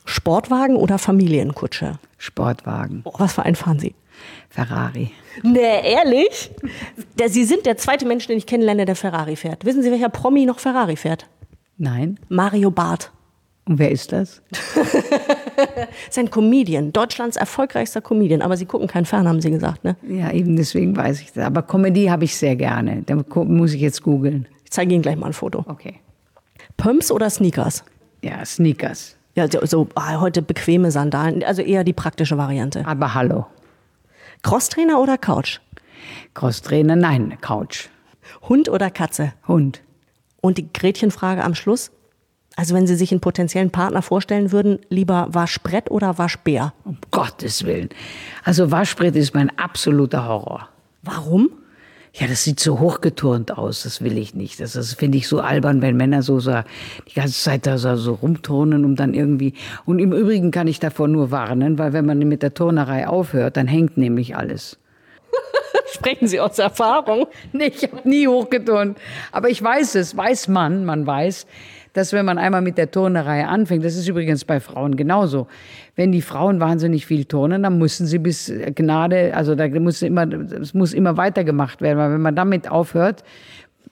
Sportwagen 0.05 0.77
oder 0.77 0.97
Familienkutsche? 0.97 1.99
Sportwagen, 2.17 3.01
Oh, 3.03 3.13
was 3.17 3.33
für 3.33 3.43
einen 3.43 3.55
fahren 3.55 3.79
Sie? 3.79 3.93
Ferrari. 4.49 5.11
Nee, 5.43 5.91
ehrlich? 5.91 6.51
Der, 7.19 7.29
Sie 7.29 7.43
sind 7.43 7.65
der 7.65 7.77
zweite 7.77 8.05
Mensch, 8.05 8.27
den 8.27 8.37
ich 8.37 8.45
kennenlerne, 8.45 8.85
der 8.85 8.95
Ferrari 8.95 9.35
fährt. 9.35 9.65
Wissen 9.65 9.83
Sie, 9.83 9.91
welcher 9.91 10.09
Promi 10.09 10.45
noch 10.45 10.59
Ferrari 10.59 10.95
fährt? 10.95 11.27
Nein. 11.77 12.19
Mario 12.29 12.71
Barth. 12.71 13.11
Und 13.67 13.79
wer 13.79 13.91
ist 13.91 14.11
das? 14.11 14.41
Ist 16.09 16.19
ein 16.19 16.29
Comedian, 16.29 16.93
Deutschlands 16.93 17.35
erfolgreichster 17.35 18.01
Comedian. 18.01 18.41
Aber 18.41 18.57
Sie 18.57 18.65
gucken 18.65 18.87
kein 18.87 19.05
Fern, 19.05 19.27
haben 19.27 19.41
Sie 19.41 19.49
gesagt, 19.49 19.83
ne? 19.83 19.95
Ja, 20.07 20.31
eben 20.31 20.55
deswegen 20.55 20.95
weiß 20.95 21.21
ich 21.21 21.33
das. 21.33 21.43
Aber 21.43 21.63
Comedy 21.63 22.05
habe 22.05 22.25
ich 22.25 22.35
sehr 22.35 22.55
gerne. 22.55 23.01
Da 23.05 23.15
muss 23.15 23.73
ich 23.73 23.81
jetzt 23.81 24.03
googeln. 24.03 24.47
Ich 24.63 24.71
zeige 24.71 24.93
Ihnen 24.93 25.01
gleich 25.01 25.15
mal 25.15 25.27
ein 25.27 25.33
Foto. 25.33 25.65
Okay. 25.67 25.95
Pumps 26.77 27.11
oder 27.11 27.29
Sneakers? 27.29 27.83
Ja, 28.21 28.45
Sneakers. 28.45 29.15
Ja, 29.35 29.49
so, 29.49 29.65
so 29.65 29.87
ah, 29.95 30.19
heute 30.21 30.41
bequeme 30.41 30.91
Sandalen, 30.91 31.43
also 31.43 31.61
eher 31.61 31.83
die 31.83 31.93
praktische 31.93 32.37
Variante. 32.37 32.85
Aber 32.85 33.13
hallo. 33.13 33.47
Crosstrainer 34.45 35.01
oder 35.01 35.17
Couch? 35.17 35.59
Crosstrainer, 36.35 36.95
nein, 36.95 37.35
Couch. 37.41 37.89
Hund 38.47 38.69
oder 38.69 38.91
Katze? 38.91 39.33
Hund. 39.47 39.81
Und 40.39 40.59
die 40.59 40.71
Gretchenfrage 40.71 41.43
am 41.43 41.55
Schluss. 41.55 41.89
Also 42.55 42.75
wenn 42.75 42.85
Sie 42.85 42.93
sich 42.93 43.11
einen 43.11 43.21
potenziellen 43.21 43.71
Partner 43.71 44.03
vorstellen 44.03 44.51
würden, 44.51 44.77
lieber 44.89 45.29
Waschbrett 45.31 45.89
oder 45.89 46.19
Waschbär? 46.19 46.73
Um 46.83 46.99
Gottes 47.09 47.65
Willen. 47.65 47.89
Also 48.43 48.69
Waschbrett 48.69 49.15
ist 49.15 49.33
mein 49.33 49.49
absoluter 49.57 50.27
Horror. 50.27 50.69
Warum? 51.01 51.49
Ja, 52.17 52.27
das 52.27 52.45
sieht 52.45 52.61
so 52.61 52.79
hochgeturnt 52.79 53.57
aus, 53.57 53.83
das 53.83 54.01
will 54.01 54.17
ich 54.17 54.33
nicht. 54.33 54.61
Das, 54.61 54.71
das 54.71 54.93
finde 54.93 55.17
ich 55.17 55.27
so 55.27 55.41
albern, 55.41 55.81
wenn 55.81 55.97
Männer 55.97 56.21
so, 56.21 56.39
so 56.39 56.61
die 57.09 57.13
ganze 57.13 57.33
Zeit 57.33 57.67
da 57.67 57.77
so, 57.77 57.93
so 57.97 58.13
rumturnen, 58.13 58.85
um 58.85 58.95
dann 58.95 59.13
irgendwie. 59.13 59.53
Und 59.83 59.99
im 59.99 60.13
Übrigen 60.13 60.51
kann 60.51 60.67
ich 60.67 60.79
davor 60.79 61.09
nur 61.09 61.29
warnen, 61.31 61.77
weil 61.77 61.91
wenn 61.91 62.05
man 62.05 62.19
mit 62.19 62.41
der 62.41 62.53
Turnerei 62.53 63.05
aufhört, 63.05 63.57
dann 63.57 63.67
hängt 63.67 63.97
nämlich 63.97 64.37
alles. 64.37 64.77
Sprechen 66.05 66.27
Sie 66.27 66.39
aus 66.39 66.59
Erfahrung? 66.59 67.25
Nee, 67.51 67.71
ich 67.75 67.81
habe 67.81 68.07
nie 68.07 68.27
hochgeturnt. 68.27 68.95
Aber 69.31 69.49
ich 69.49 69.63
weiß 69.63 69.95
es, 69.95 70.15
weiß 70.15 70.49
man, 70.49 70.85
man 70.85 71.07
weiß, 71.07 71.47
dass 71.93 72.13
wenn 72.13 72.25
man 72.25 72.37
einmal 72.37 72.61
mit 72.61 72.77
der 72.77 72.91
Turnerei 72.91 73.43
anfängt, 73.43 73.83
das 73.83 73.95
ist 73.95 74.07
übrigens 74.07 74.45
bei 74.45 74.59
Frauen 74.59 74.97
genauso. 74.97 75.47
Wenn 75.95 76.11
die 76.11 76.21
Frauen 76.21 76.59
wahnsinnig 76.59 77.07
viel 77.07 77.25
turnen, 77.25 77.63
dann 77.63 77.79
müssen 77.79 78.05
sie 78.05 78.19
bis 78.19 78.53
Gnade, 78.75 79.33
also 79.35 79.55
da 79.55 79.67
muss 79.67 80.03
immer, 80.03 80.31
es 80.31 80.75
muss 80.75 80.93
immer 80.93 81.17
weitergemacht 81.17 81.81
werden, 81.81 81.97
weil 81.97 82.11
wenn 82.11 82.21
man 82.21 82.35
damit 82.35 82.69
aufhört, 82.69 83.23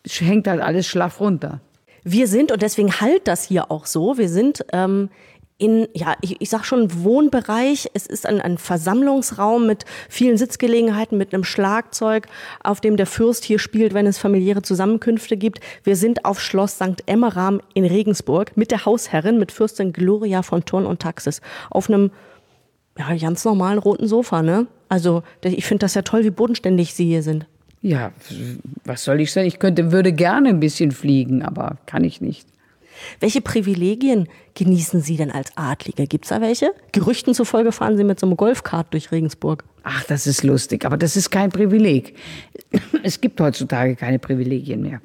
hängt 0.08 0.48
halt 0.48 0.62
alles 0.62 0.86
schlaff 0.86 1.20
runter. 1.20 1.62
Wir 2.04 2.28
sind, 2.28 2.52
und 2.52 2.62
deswegen 2.62 2.92
halt 3.02 3.28
das 3.28 3.46
hier 3.46 3.72
auch 3.72 3.88
so, 3.88 4.20
wir 4.20 4.30
sind 4.30 4.64
ähm, 4.72 5.10
in, 5.58 5.88
ja, 5.94 6.16
ich, 6.22 6.42
ich 6.42 6.50
sag 6.50 6.66
schon 6.66 7.04
Wohnbereich. 7.04 7.90
Es 7.94 8.08
ist 8.08 8.26
ein, 8.26 8.42
ein 8.42 8.58
Versammlungsraum 8.58 9.68
mit 9.68 9.86
vielen 10.10 10.38
Sitzgelegenheiten, 10.38 11.18
mit 11.18 11.34
einem 11.34 11.44
Schlagzeug, 11.44 12.28
auf 12.64 12.82
dem 12.82 12.98
der 12.98 13.06
Fürst 13.06 13.44
hier 13.44 13.60
spielt, 13.60 13.94
wenn 13.94 14.08
es 14.08 14.18
familiäre 14.18 14.62
Zusammenkünfte 14.62 15.38
gibt. 15.38 15.60
Wir 15.84 15.96
sind 15.96 16.26
auf 16.26 16.42
Schloss 16.42 16.76
St. 16.76 17.04
Emmeram 17.06 17.62
in 17.74 17.86
Regensburg 17.86 18.58
mit 18.58 18.72
der 18.72 18.86
Hausherrin, 18.86 19.40
mit 19.40 19.52
Fürstin 19.52 19.94
Gloria 19.94 20.42
von 20.42 20.66
Turn 20.66 20.86
und 20.86 21.02
Taxis, 21.02 21.42
auf 21.70 21.90
einem 21.90 22.12
ja, 22.98 23.16
ganz 23.16 23.46
normalen 23.46 23.80
roten 23.80 24.08
Sofa, 24.08 24.42
ne? 24.42 24.68
Also, 24.90 25.24
ich 25.42 25.66
finde 25.66 25.80
das 25.80 25.96
ja 25.96 26.04
toll, 26.04 26.24
wie 26.24 26.30
bodenständig 26.30 26.94
Sie 26.94 27.06
hier 27.06 27.24
sind. 27.24 27.48
Ja, 27.82 28.12
was 28.86 29.04
soll 29.04 29.20
ich 29.20 29.32
sagen? 29.32 29.48
Ich 29.48 29.60
könnte, 29.60 29.92
würde 29.92 30.14
gerne 30.14 30.50
ein 30.50 30.60
bisschen 30.60 30.92
fliegen, 30.92 31.42
aber 31.42 31.78
kann 31.86 32.04
ich 32.04 32.22
nicht. 32.22 32.48
Welche 33.20 33.42
Privilegien 33.42 34.28
genießen 34.56 35.02
Sie 35.02 35.18
denn 35.18 35.32
als 35.32 35.52
Adlige? 35.56 36.08
Gibt's 36.08 36.30
da 36.30 36.42
welche? 36.42 36.74
Gerüchten 36.92 37.34
zufolge 37.34 37.72
fahren 37.72 37.98
Sie 37.98 38.04
mit 38.04 38.20
so 38.20 38.28
einem 38.28 38.38
Golfkart 38.38 38.94
durch 38.94 39.12
Regensburg. 39.12 39.64
Ach, 39.84 40.04
das 40.06 40.28
ist 40.28 40.44
lustig, 40.44 40.86
aber 40.86 40.98
das 40.98 41.16
ist 41.16 41.30
kein 41.30 41.52
Privileg. 41.52 42.16
Es 43.04 43.20
gibt 43.20 43.40
heutzutage 43.42 43.96
keine 43.96 44.18
Privilegien 44.18 44.82
mehr. 44.82 45.02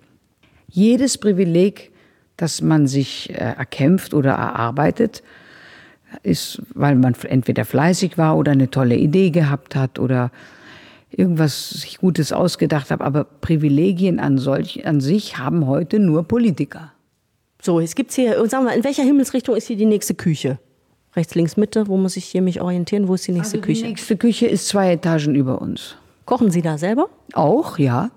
Jedes 0.68 1.18
Privileg, 1.18 1.90
das 2.36 2.62
man 2.62 2.86
sich 2.86 3.30
äh, 3.30 3.34
erkämpft 3.34 4.14
oder 4.14 4.30
erarbeitet, 4.30 5.22
ist, 6.22 6.62
weil 6.74 6.94
man 6.94 7.14
entweder 7.28 7.64
fleißig 7.64 8.16
war 8.16 8.36
oder 8.36 8.52
eine 8.52 8.70
tolle 8.70 8.96
Idee 8.96 9.30
gehabt 9.30 9.74
hat 9.76 9.98
oder 9.98 10.30
irgendwas 11.10 11.70
sich 11.70 11.98
Gutes 11.98 12.32
ausgedacht 12.32 12.90
hat. 12.90 13.00
Aber 13.00 13.24
Privilegien 13.24 14.20
an, 14.20 14.38
solch, 14.38 14.86
an 14.86 15.00
sich 15.00 15.38
haben 15.38 15.66
heute 15.66 15.98
nur 15.98 16.24
Politiker. 16.24 16.92
So, 17.60 17.80
jetzt 17.80 17.96
gibt's 17.96 18.14
hier, 18.14 18.34
sagen 18.48 18.64
wir, 18.64 18.74
in 18.74 18.84
welcher 18.84 19.02
Himmelsrichtung 19.02 19.56
ist 19.56 19.66
hier 19.66 19.76
die 19.76 19.86
nächste 19.86 20.14
Küche? 20.14 20.58
Rechts, 21.16 21.34
links, 21.34 21.56
Mitte, 21.56 21.88
wo 21.88 21.96
muss 21.96 22.16
ich 22.16 22.24
hier 22.24 22.42
mich 22.42 22.60
orientieren? 22.60 23.08
Wo 23.08 23.14
ist 23.14 23.26
die 23.26 23.32
nächste 23.32 23.58
Also 23.58 23.66
die 23.66 23.72
Küche? 23.72 23.86
nächste 23.86 24.16
Küche 24.16 24.46
ist 24.46 24.68
zwei 24.68 24.92
Etagen 24.92 25.34
über 25.34 25.60
uns. 25.60 25.96
Kochen 26.26 26.50
Sie 26.50 26.62
da 26.62 26.78
selber? 26.78 27.08
Auch, 27.32 27.78
ja. 27.78 28.10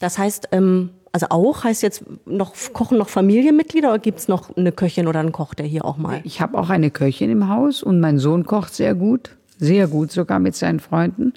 Das 0.00 0.18
heißt, 0.18 0.48
ähm, 0.52 0.90
also 1.12 1.26
auch 1.30 1.64
heißt 1.64 1.82
jetzt 1.82 2.04
noch 2.26 2.54
kochen 2.72 2.98
noch 2.98 3.08
Familienmitglieder 3.08 3.88
oder 3.88 3.98
gibt 3.98 4.18
es 4.18 4.28
noch 4.28 4.56
eine 4.56 4.72
Köchin 4.72 5.06
oder 5.08 5.20
einen 5.20 5.32
Koch, 5.32 5.54
der 5.54 5.66
hier 5.66 5.84
auch 5.84 5.96
mal? 5.96 6.20
Ich 6.24 6.40
habe 6.40 6.58
auch 6.58 6.70
eine 6.70 6.90
Köchin 6.90 7.30
im 7.30 7.48
Haus 7.48 7.82
und 7.82 8.00
mein 8.00 8.18
Sohn 8.18 8.44
kocht 8.44 8.74
sehr 8.74 8.94
gut, 8.94 9.36
sehr 9.58 9.88
gut 9.88 10.12
sogar 10.12 10.38
mit 10.38 10.54
seinen 10.54 10.80
Freunden. 10.80 11.34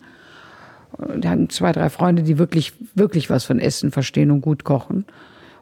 Wir 0.98 1.30
haben 1.30 1.50
zwei, 1.50 1.72
drei 1.72 1.90
Freunde, 1.90 2.24
die 2.24 2.38
wirklich, 2.38 2.74
wirklich 2.94 3.30
was 3.30 3.46
von 3.46 3.60
Essen 3.60 3.92
verstehen 3.92 4.30
und 4.30 4.42
gut 4.42 4.64
kochen. 4.64 5.06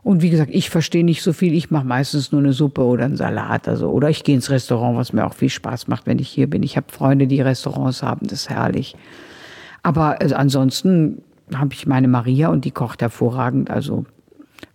Und 0.03 0.21
wie 0.21 0.31
gesagt, 0.31 0.49
ich 0.53 0.69
verstehe 0.69 1.03
nicht 1.03 1.21
so 1.21 1.31
viel. 1.31 1.53
Ich 1.53 1.69
mache 1.69 1.85
meistens 1.85 2.31
nur 2.31 2.41
eine 2.41 2.53
Suppe 2.53 2.83
oder 2.83 3.05
einen 3.05 3.17
Salat. 3.17 3.67
Also, 3.67 3.89
oder 3.89 4.09
ich 4.09 4.23
gehe 4.23 4.35
ins 4.35 4.49
Restaurant, 4.49 4.97
was 4.97 5.13
mir 5.13 5.25
auch 5.25 5.35
viel 5.35 5.49
Spaß 5.49 5.87
macht, 5.87 6.07
wenn 6.07 6.17
ich 6.17 6.29
hier 6.29 6.49
bin. 6.49 6.63
Ich 6.63 6.75
habe 6.75 6.87
Freunde, 6.91 7.27
die 7.27 7.41
Restaurants 7.41 8.01
haben, 8.01 8.25
das 8.27 8.41
ist 8.41 8.49
herrlich. 8.49 8.95
Aber 9.83 10.21
also 10.21 10.35
ansonsten 10.35 11.23
habe 11.53 11.73
ich 11.73 11.85
meine 11.85 12.07
Maria 12.07 12.49
und 12.49 12.65
die 12.65 12.71
kocht 12.71 13.01
hervorragend. 13.01 13.69
Also 13.69 14.05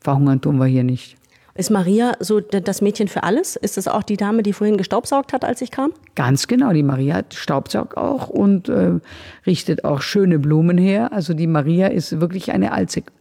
verhungern 0.00 0.40
tun 0.40 0.58
wir 0.58 0.66
hier 0.66 0.84
nicht. 0.84 1.16
Ist 1.54 1.70
Maria 1.70 2.12
so 2.20 2.40
das 2.40 2.82
Mädchen 2.82 3.08
für 3.08 3.22
alles? 3.22 3.56
Ist 3.56 3.78
das 3.78 3.88
auch 3.88 4.02
die 4.02 4.18
Dame, 4.18 4.42
die 4.42 4.52
vorhin 4.52 4.76
gestaubsaugt 4.76 5.32
hat, 5.32 5.44
als 5.44 5.62
ich 5.62 5.70
kam? 5.70 5.92
Ganz 6.14 6.48
genau. 6.48 6.72
Die 6.72 6.82
Maria 6.82 7.22
staubsaugt 7.32 7.96
auch 7.96 8.28
und 8.28 8.68
äh, 8.68 9.00
richtet 9.46 9.84
auch 9.84 10.02
schöne 10.02 10.38
Blumen 10.38 10.76
her. 10.76 11.12
Also 11.12 11.32
die 11.32 11.46
Maria 11.46 11.86
ist 11.86 12.20
wirklich 12.20 12.52
eine 12.52 12.72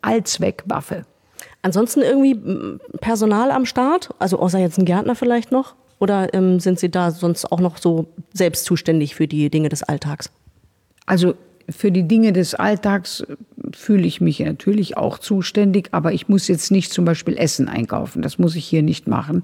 Allzweckwaffe. 0.01 1.05
Ansonsten 1.65 2.03
irgendwie 2.03 2.39
Personal 3.01 3.49
am 3.49 3.65
Start? 3.65 4.09
Also 4.19 4.37
außer 4.37 4.59
jetzt 4.59 4.77
ein 4.77 4.85
Gärtner 4.85 5.15
vielleicht 5.15 5.51
noch? 5.51 5.73
Oder 5.97 6.31
ähm, 6.35 6.59
sind 6.59 6.77
Sie 6.77 6.91
da 6.91 7.09
sonst 7.09 7.51
auch 7.51 7.59
noch 7.59 7.77
so 7.77 8.05
selbst 8.31 8.65
zuständig 8.65 9.15
für 9.15 9.27
die 9.27 9.49
Dinge 9.49 9.69
des 9.69 9.81
Alltags? 9.81 10.29
Also 11.07 11.33
für 11.67 11.91
die 11.91 12.07
Dinge 12.07 12.33
des 12.33 12.53
Alltags 12.53 13.25
fühle 13.73 14.05
ich 14.05 14.21
mich 14.21 14.41
natürlich 14.41 14.95
auch 14.95 15.17
zuständig, 15.17 15.87
aber 15.91 16.13
ich 16.13 16.29
muss 16.29 16.47
jetzt 16.47 16.69
nicht 16.69 16.93
zum 16.93 17.03
Beispiel 17.03 17.35
Essen 17.35 17.67
einkaufen. 17.67 18.21
Das 18.21 18.37
muss 18.37 18.55
ich 18.55 18.65
hier 18.65 18.83
nicht 18.83 19.07
machen, 19.07 19.41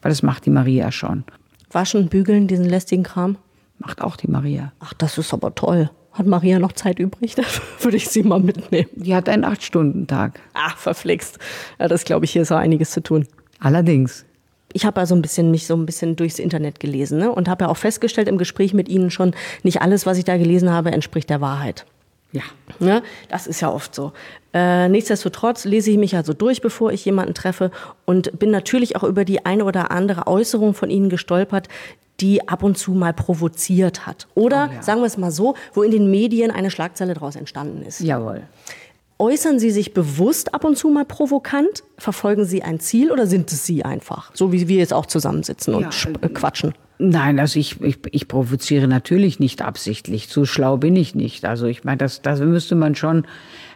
weil 0.00 0.10
das 0.10 0.22
macht 0.22 0.46
die 0.46 0.50
Maria 0.50 0.92
schon. 0.92 1.24
Waschen, 1.72 2.08
bügeln, 2.08 2.46
diesen 2.46 2.66
lästigen 2.66 3.02
Kram? 3.02 3.36
Macht 3.80 4.00
auch 4.00 4.14
die 4.14 4.30
Maria. 4.30 4.72
Ach, 4.78 4.94
das 4.94 5.18
ist 5.18 5.34
aber 5.34 5.56
toll. 5.56 5.90
Hat 6.14 6.26
Maria 6.26 6.58
noch 6.58 6.72
Zeit 6.72 6.98
übrig? 6.98 7.34
Dann 7.36 7.44
würde 7.80 7.96
ich 7.96 8.08
sie 8.08 8.22
mal 8.22 8.40
mitnehmen. 8.40 8.88
Die 8.94 9.14
hat 9.14 9.28
einen 9.28 9.44
Acht-Stunden-Tag. 9.44 10.40
Ach, 10.54 10.76
verflixt. 10.78 11.38
Ja, 11.78 11.88
das 11.88 12.04
glaube 12.04 12.24
ich, 12.24 12.32
hier 12.32 12.42
ist 12.42 12.52
auch 12.52 12.56
einiges 12.56 12.90
zu 12.90 13.02
tun. 13.02 13.26
Allerdings 13.60 14.24
ich 14.74 14.84
habe 14.84 15.00
ja 15.00 15.06
so 15.06 15.14
ein 15.14 15.22
bisschen 15.22 15.50
mich 15.50 15.66
so 15.66 15.74
ein 15.74 15.86
bisschen 15.86 16.16
durchs 16.16 16.38
Internet 16.38 16.80
gelesen 16.80 17.18
ne? 17.18 17.30
und 17.30 17.48
habe 17.48 17.64
ja 17.64 17.70
auch 17.70 17.76
festgestellt 17.76 18.28
im 18.28 18.38
Gespräch 18.38 18.74
mit 18.74 18.88
Ihnen 18.88 19.10
schon, 19.10 19.32
nicht 19.62 19.80
alles, 19.80 20.04
was 20.04 20.18
ich 20.18 20.24
da 20.24 20.36
gelesen 20.36 20.70
habe, 20.70 20.90
entspricht 20.90 21.30
der 21.30 21.40
Wahrheit. 21.40 21.86
Ja. 22.32 22.42
Ne? 22.80 23.02
Das 23.28 23.46
ist 23.46 23.60
ja 23.60 23.70
oft 23.70 23.94
so. 23.94 24.12
Äh, 24.52 24.88
nichtsdestotrotz 24.88 25.64
lese 25.64 25.92
ich 25.92 25.98
mich 25.98 26.16
also 26.16 26.32
durch, 26.32 26.60
bevor 26.60 26.90
ich 26.90 27.04
jemanden 27.04 27.32
treffe 27.32 27.70
und 28.04 28.36
bin 28.36 28.50
natürlich 28.50 28.96
auch 28.96 29.04
über 29.04 29.24
die 29.24 29.46
eine 29.46 29.64
oder 29.64 29.92
andere 29.92 30.26
Äußerung 30.26 30.74
von 30.74 30.90
Ihnen 30.90 31.08
gestolpert, 31.08 31.68
die 32.20 32.48
ab 32.48 32.62
und 32.62 32.78
zu 32.78 32.92
mal 32.92 33.12
provoziert 33.12 34.06
hat. 34.06 34.28
Oder, 34.34 34.68
oh 34.70 34.74
ja. 34.74 34.82
sagen 34.82 35.00
wir 35.00 35.06
es 35.06 35.16
mal 35.16 35.30
so, 35.30 35.54
wo 35.72 35.82
in 35.82 35.90
den 35.90 36.10
Medien 36.10 36.50
eine 36.50 36.70
Schlagzeile 36.70 37.14
daraus 37.14 37.36
entstanden 37.36 37.82
ist. 37.82 38.00
Jawohl. 38.00 38.42
Äußern 39.18 39.58
Sie 39.58 39.70
sich 39.70 39.94
bewusst 39.94 40.54
ab 40.54 40.64
und 40.64 40.76
zu 40.76 40.88
mal 40.88 41.04
provokant? 41.04 41.84
Verfolgen 41.98 42.44
Sie 42.44 42.62
ein 42.62 42.80
Ziel 42.80 43.12
oder 43.12 43.26
sind 43.26 43.50
es 43.52 43.64
Sie 43.64 43.84
einfach? 43.84 44.30
So 44.34 44.52
wie 44.52 44.66
wir 44.66 44.78
jetzt 44.78 44.92
auch 44.92 45.06
zusammensitzen 45.06 45.74
und 45.74 46.04
ja, 46.04 46.10
äh, 46.20 46.28
quatschen. 46.28 46.74
Nein, 46.98 47.38
also 47.38 47.58
ich, 47.58 47.80
ich, 47.80 47.98
ich 48.10 48.28
provoziere 48.28 48.88
natürlich 48.88 49.38
nicht 49.38 49.62
absichtlich. 49.62 50.28
So 50.28 50.44
schlau 50.44 50.78
bin 50.78 50.96
ich 50.96 51.14
nicht. 51.14 51.44
Also 51.44 51.66
ich 51.66 51.84
meine, 51.84 51.98
das, 51.98 52.22
das 52.22 52.40
müsste 52.40 52.74
man 52.74 52.94
schon 52.94 53.26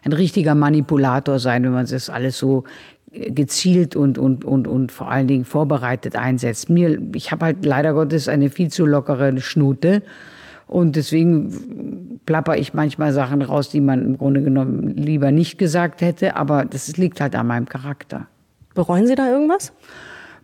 ein 0.04 0.12
richtiger 0.12 0.54
Manipulator 0.54 1.38
sein, 1.38 1.64
wenn 1.64 1.72
man 1.72 1.86
das 1.86 2.10
alles 2.10 2.38
so 2.38 2.64
gezielt 3.12 3.96
und, 3.96 4.18
und, 4.18 4.44
und, 4.44 4.68
und 4.68 4.92
vor 4.92 5.10
allen 5.10 5.26
Dingen 5.26 5.44
vorbereitet 5.44 6.16
einsetzt. 6.16 6.70
Mir, 6.70 7.00
ich 7.14 7.32
habe 7.32 7.46
halt 7.46 7.64
leider 7.64 7.94
Gottes 7.94 8.28
eine 8.28 8.50
viel 8.50 8.68
zu 8.68 8.86
lockere 8.86 9.40
Schnute. 9.40 10.02
Und 10.66 10.96
deswegen 10.96 12.20
plapper 12.26 12.58
ich 12.58 12.74
manchmal 12.74 13.14
Sachen 13.14 13.40
raus, 13.40 13.70
die 13.70 13.80
man 13.80 14.04
im 14.04 14.18
Grunde 14.18 14.42
genommen 14.42 14.96
lieber 14.96 15.30
nicht 15.30 15.56
gesagt 15.56 16.02
hätte. 16.02 16.36
Aber 16.36 16.66
das 16.66 16.94
liegt 16.98 17.20
halt 17.20 17.34
an 17.34 17.46
meinem 17.46 17.66
Charakter. 17.66 18.26
Bereuen 18.74 19.06
Sie 19.06 19.14
da 19.14 19.30
irgendwas? 19.30 19.72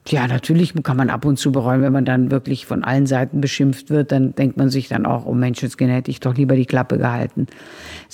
Ja, 0.06 0.26
natürlich 0.26 0.74
kann 0.82 0.96
man 0.98 1.08
ab 1.08 1.24
und 1.24 1.38
zu 1.38 1.50
bereuen, 1.50 1.80
wenn 1.80 1.92
man 1.92 2.04
dann 2.04 2.30
wirklich 2.30 2.66
von 2.66 2.84
allen 2.84 3.06
Seiten 3.06 3.40
beschimpft 3.40 3.88
wird, 3.88 4.12
dann 4.12 4.34
denkt 4.34 4.58
man 4.58 4.68
sich 4.68 4.88
dann 4.88 5.06
auch, 5.06 5.24
oh 5.24 5.32
Menschenskin, 5.32 5.88
hätte 5.88 6.10
ich 6.10 6.20
doch 6.20 6.34
lieber 6.34 6.56
die 6.56 6.66
Klappe 6.66 6.98
gehalten. 6.98 7.46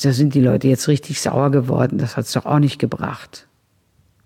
Da 0.01 0.13
sind 0.13 0.35
die 0.35 0.41
Leute 0.41 0.69
jetzt 0.69 0.87
richtig 0.87 1.21
sauer 1.21 1.51
geworden, 1.51 1.99
das 1.99 2.17
hat 2.17 2.27
es 2.27 2.33
doch 2.33 2.47
auch 2.47 2.61
nicht 2.61 2.79
gebracht. 2.79 3.49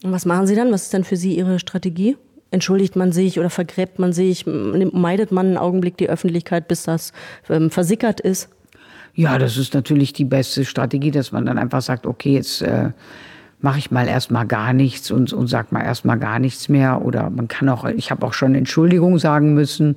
Und 0.05 0.13
was 0.13 0.27
machen 0.27 0.47
Sie 0.47 0.55
dann? 0.55 0.71
Was 0.71 0.85
ist 0.85 0.93
denn 0.93 1.03
für 1.03 1.17
Sie 1.17 1.37
Ihre 1.37 1.59
Strategie? 1.59 2.17
entschuldigt 2.55 2.95
man 2.95 3.13
sich 3.13 3.39
oder 3.39 3.51
vergräbt 3.51 3.99
man 3.99 4.13
sich, 4.13 4.47
meidet 4.47 5.33
man 5.33 5.47
einen 5.47 5.57
Augenblick 5.59 5.97
die 5.99 6.09
Öffentlichkeit, 6.09 6.69
bis 6.69 6.85
das 6.85 7.13
ähm, 7.51 7.69
versickert 7.71 8.21
ist? 8.21 8.49
Ja, 9.15 9.39
das 9.39 9.57
ist 9.57 9.75
natürlich 9.75 10.13
die 10.13 10.25
beste 10.25 10.65
Strategie, 10.65 11.11
dass 11.11 11.33
man 11.33 11.47
dann 11.47 11.59
einfach 11.59 11.83
sagt, 11.83 12.07
okay, 12.07 12.35
jetzt 12.35 12.63
äh, 12.63 12.91
mache 13.61 13.79
ich 13.79 13.91
mal 13.91 14.09
erstmal 14.09 14.47
gar 14.47 14.73
nichts 14.73 15.11
und, 15.11 15.33
und 15.33 15.47
sag 15.49 15.73
mal 15.73 15.83
erstmal 15.83 16.19
gar 16.19 16.39
nichts 16.39 16.69
mehr. 16.69 17.05
Oder 17.05 17.31
man 17.31 17.49
kann 17.49 17.69
auch, 17.69 17.85
ich 17.85 18.11
habe 18.11 18.27
auch 18.27 18.33
schon 18.33 18.55
Entschuldigung 18.55 19.19
sagen 19.19 19.55
müssen, 19.55 19.97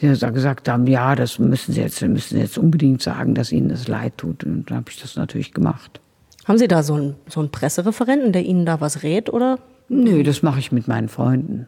die 0.00 0.08
gesagt 0.08 0.68
haben, 0.68 0.86
ja, 0.86 1.14
das 1.14 1.38
müssen 1.38 1.72
Sie 1.72 1.80
jetzt, 1.80 2.02
müssen 2.02 2.36
Sie 2.36 2.42
jetzt 2.42 2.58
unbedingt 2.58 3.02
sagen, 3.02 3.34
dass 3.34 3.52
Ihnen 3.52 3.68
das 3.68 3.88
leid 3.88 4.18
tut. 4.18 4.44
Und 4.44 4.70
dann 4.70 4.78
habe 4.78 4.90
ich 4.90 5.00
das 5.00 5.16
natürlich 5.16 5.52
gemacht. 5.52 6.01
Haben 6.44 6.58
Sie 6.58 6.68
da 6.68 6.82
so 6.82 6.94
einen, 6.94 7.14
so 7.28 7.40
einen 7.40 7.50
Pressereferenten, 7.50 8.32
der 8.32 8.44
Ihnen 8.44 8.66
da 8.66 8.80
was 8.80 9.02
rät, 9.02 9.32
oder? 9.32 9.58
Nö, 9.88 10.22
das 10.22 10.42
mache 10.42 10.58
ich 10.58 10.72
mit 10.72 10.88
meinen 10.88 11.08
Freunden. 11.08 11.66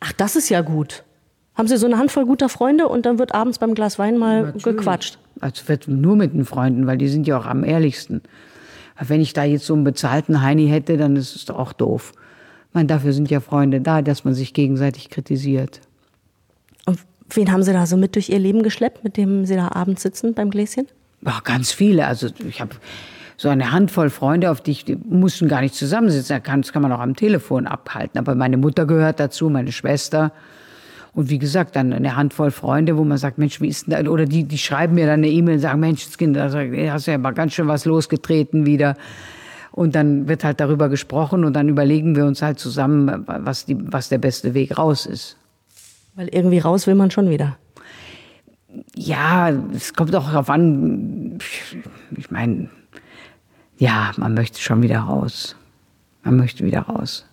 Ach, 0.00 0.12
das 0.12 0.36
ist 0.36 0.48
ja 0.48 0.62
gut. 0.62 1.04
Haben 1.54 1.68
Sie 1.68 1.76
so 1.76 1.86
eine 1.86 1.98
Handvoll 1.98 2.26
guter 2.26 2.48
Freunde 2.48 2.88
und 2.88 3.06
dann 3.06 3.18
wird 3.18 3.34
abends 3.34 3.58
beim 3.58 3.74
Glas 3.74 3.98
Wein 3.98 4.16
mal 4.16 4.42
Natürlich. 4.44 4.64
gequatscht? 4.64 5.18
Also 5.40 5.68
wird 5.68 5.88
nur 5.88 6.16
mit 6.16 6.32
den 6.32 6.44
Freunden, 6.44 6.86
weil 6.86 6.98
die 6.98 7.08
sind 7.08 7.26
ja 7.26 7.38
auch 7.38 7.46
am 7.46 7.64
ehrlichsten. 7.64 8.22
Wenn 8.98 9.20
ich 9.20 9.32
da 9.32 9.44
jetzt 9.44 9.66
so 9.66 9.74
einen 9.74 9.84
bezahlten 9.84 10.42
Heini 10.42 10.68
hätte, 10.68 10.96
dann 10.96 11.16
ist 11.16 11.36
es 11.36 11.44
doch 11.44 11.58
auch 11.58 11.72
doof. 11.72 12.12
Ich 12.68 12.74
meine, 12.74 12.86
dafür 12.86 13.12
sind 13.12 13.30
ja 13.30 13.40
Freunde 13.40 13.80
da, 13.80 14.02
dass 14.02 14.24
man 14.24 14.34
sich 14.34 14.54
gegenseitig 14.54 15.10
kritisiert. 15.10 15.80
Und 16.86 16.98
wen 17.30 17.50
haben 17.50 17.62
Sie 17.62 17.72
da 17.72 17.86
so 17.86 17.96
mit 17.96 18.14
durch 18.14 18.28
Ihr 18.28 18.38
Leben 18.38 18.62
geschleppt, 18.62 19.04
mit 19.04 19.16
dem 19.16 19.44
Sie 19.44 19.56
da 19.56 19.72
abends 19.72 20.02
sitzen 20.02 20.34
beim 20.34 20.50
Gläschen? 20.50 20.86
Ach, 21.24 21.42
ganz 21.44 21.72
viele. 21.72 22.06
Also 22.06 22.28
ich 22.48 22.60
habe 22.60 22.74
so 23.40 23.48
eine 23.48 23.72
Handvoll 23.72 24.10
Freunde, 24.10 24.50
auf 24.50 24.60
die 24.60 24.72
ich, 24.72 24.84
die 24.84 24.96
mussten 24.96 25.48
gar 25.48 25.62
nicht 25.62 25.74
zusammensitzen. 25.74 26.42
Das 26.44 26.72
kann 26.72 26.82
man 26.82 26.92
auch 26.92 27.00
am 27.00 27.16
Telefon 27.16 27.66
abhalten. 27.66 28.18
Aber 28.18 28.34
meine 28.34 28.58
Mutter 28.58 28.84
gehört 28.84 29.18
dazu, 29.18 29.48
meine 29.48 29.72
Schwester. 29.72 30.32
Und 31.14 31.30
wie 31.30 31.38
gesagt, 31.38 31.74
dann 31.74 31.94
eine 31.94 32.16
Handvoll 32.16 32.50
Freunde, 32.50 32.98
wo 32.98 33.04
man 33.04 33.16
sagt, 33.16 33.38
Mensch, 33.38 33.58
wie 33.62 33.68
ist 33.68 33.86
denn 33.86 34.04
da? 34.04 34.10
Oder 34.10 34.26
die, 34.26 34.44
die 34.44 34.58
schreiben 34.58 34.94
mir 34.94 35.06
dann 35.06 35.20
eine 35.20 35.30
E-Mail 35.30 35.54
und 35.54 35.60
sagen, 35.60 35.80
Mensch, 35.80 36.04
das 36.04 36.18
Kind, 36.18 36.36
da 36.36 36.50
hast 36.52 37.06
du 37.06 37.10
ja 37.10 37.16
mal 37.16 37.30
ganz 37.30 37.54
schön 37.54 37.66
was 37.66 37.86
losgetreten 37.86 38.66
wieder. 38.66 38.94
Und 39.72 39.94
dann 39.94 40.28
wird 40.28 40.44
halt 40.44 40.60
darüber 40.60 40.90
gesprochen 40.90 41.46
und 41.46 41.54
dann 41.54 41.70
überlegen 41.70 42.16
wir 42.16 42.26
uns 42.26 42.42
halt 42.42 42.58
zusammen, 42.58 43.24
was, 43.26 43.64
die, 43.64 43.74
was 43.90 44.10
der 44.10 44.18
beste 44.18 44.52
Weg 44.52 44.76
raus 44.76 45.06
ist. 45.06 45.38
Weil 46.14 46.28
irgendwie 46.28 46.58
raus 46.58 46.86
will 46.86 46.94
man 46.94 47.10
schon 47.10 47.30
wieder. 47.30 47.56
Ja, 48.94 49.48
es 49.74 49.94
kommt 49.94 50.14
auch 50.14 50.26
darauf 50.26 50.50
an, 50.50 51.38
ich 52.18 52.30
meine, 52.30 52.68
ja, 53.80 54.12
man 54.18 54.34
möchte 54.34 54.60
schon 54.60 54.82
wieder 54.82 55.00
raus. 55.00 55.56
Man 56.22 56.36
möchte 56.36 56.64
wieder 56.64 56.82
raus. 56.82 57.24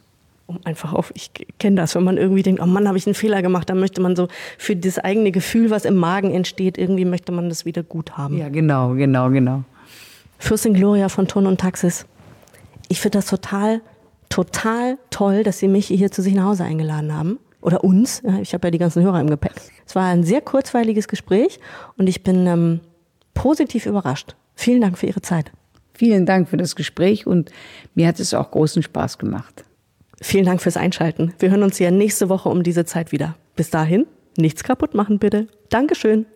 Um 0.45 0.59
einfach 0.63 0.93
auf, 0.93 1.11
ich 1.13 1.31
kenne 1.59 1.75
das, 1.75 1.93
wenn 1.93 2.05
man 2.05 2.15
irgendwie 2.15 2.41
denkt, 2.41 2.61
oh 2.61 2.65
Mann, 2.65 2.87
habe 2.87 2.97
ich 2.97 3.05
einen 3.05 3.15
Fehler 3.15 3.41
gemacht, 3.41 3.69
dann 3.69 3.81
möchte 3.81 3.99
man 3.99 4.15
so 4.15 4.29
für 4.57 4.77
das 4.77 4.97
eigene 4.97 5.33
Gefühl, 5.33 5.69
was 5.69 5.83
im 5.83 5.97
Magen 5.97 6.31
entsteht, 6.31 6.77
irgendwie 6.77 7.03
möchte 7.03 7.33
man 7.33 7.49
das 7.49 7.65
wieder 7.65 7.83
gut 7.83 8.17
haben. 8.17 8.37
Ja, 8.37 8.47
genau, 8.47 8.93
genau, 8.93 9.29
genau. 9.29 9.65
Fürstin 10.39 10.73
Gloria 10.73 11.09
von 11.09 11.27
Ton 11.27 11.47
und 11.47 11.59
Taxis. 11.59 12.05
Ich 12.87 13.01
finde 13.01 13.17
das 13.17 13.25
total, 13.25 13.81
total 14.29 14.97
toll, 15.09 15.43
dass 15.43 15.59
Sie 15.59 15.67
mich 15.67 15.87
hier 15.87 16.11
zu 16.13 16.21
sich 16.21 16.33
nach 16.33 16.45
Hause 16.45 16.63
eingeladen 16.63 17.13
haben. 17.13 17.39
Oder 17.59 17.83
uns. 17.83 18.23
Ich 18.41 18.53
habe 18.53 18.67
ja 18.67 18.71
die 18.71 18.77
ganzen 18.77 19.03
Hörer 19.03 19.19
im 19.19 19.29
Gepäck. 19.29 19.51
Es 19.85 19.95
war 19.95 20.05
ein 20.05 20.23
sehr 20.23 20.39
kurzweiliges 20.39 21.09
Gespräch 21.09 21.59
und 21.97 22.07
ich 22.07 22.23
bin 22.23 22.47
ähm, 22.47 22.79
positiv 23.33 23.85
überrascht. 23.85 24.37
Vielen 24.55 24.79
Dank 24.79 24.97
für 24.97 25.07
Ihre 25.07 25.21
Zeit. 25.21 25.51
Vielen 25.97 26.27
Dank 26.27 26.47
für 26.47 26.57
das 26.57 26.75
Gespräch 26.75 27.25
und 27.25 27.49
mir 27.95 28.07
hat 28.07 28.19
es 28.19 28.35
auch 28.35 28.51
großen 28.51 28.83
Spaß 28.83 29.17
gemacht. 29.17 29.65
Vielen 30.21 30.45
Dank 30.45 30.61
fürs 30.61 30.77
Einschalten. 30.77 31.33
Wir 31.39 31.49
hören 31.49 31.63
uns 31.63 31.79
ja 31.79 31.89
nächste 31.89 32.29
Woche 32.29 32.49
um 32.49 32.61
diese 32.61 32.85
Zeit 32.85 33.11
wieder. 33.11 33.35
Bis 33.55 33.71
dahin, 33.71 34.05
nichts 34.37 34.63
kaputt 34.63 34.93
machen 34.93 35.17
bitte. 35.17 35.47
Dankeschön. 35.69 36.27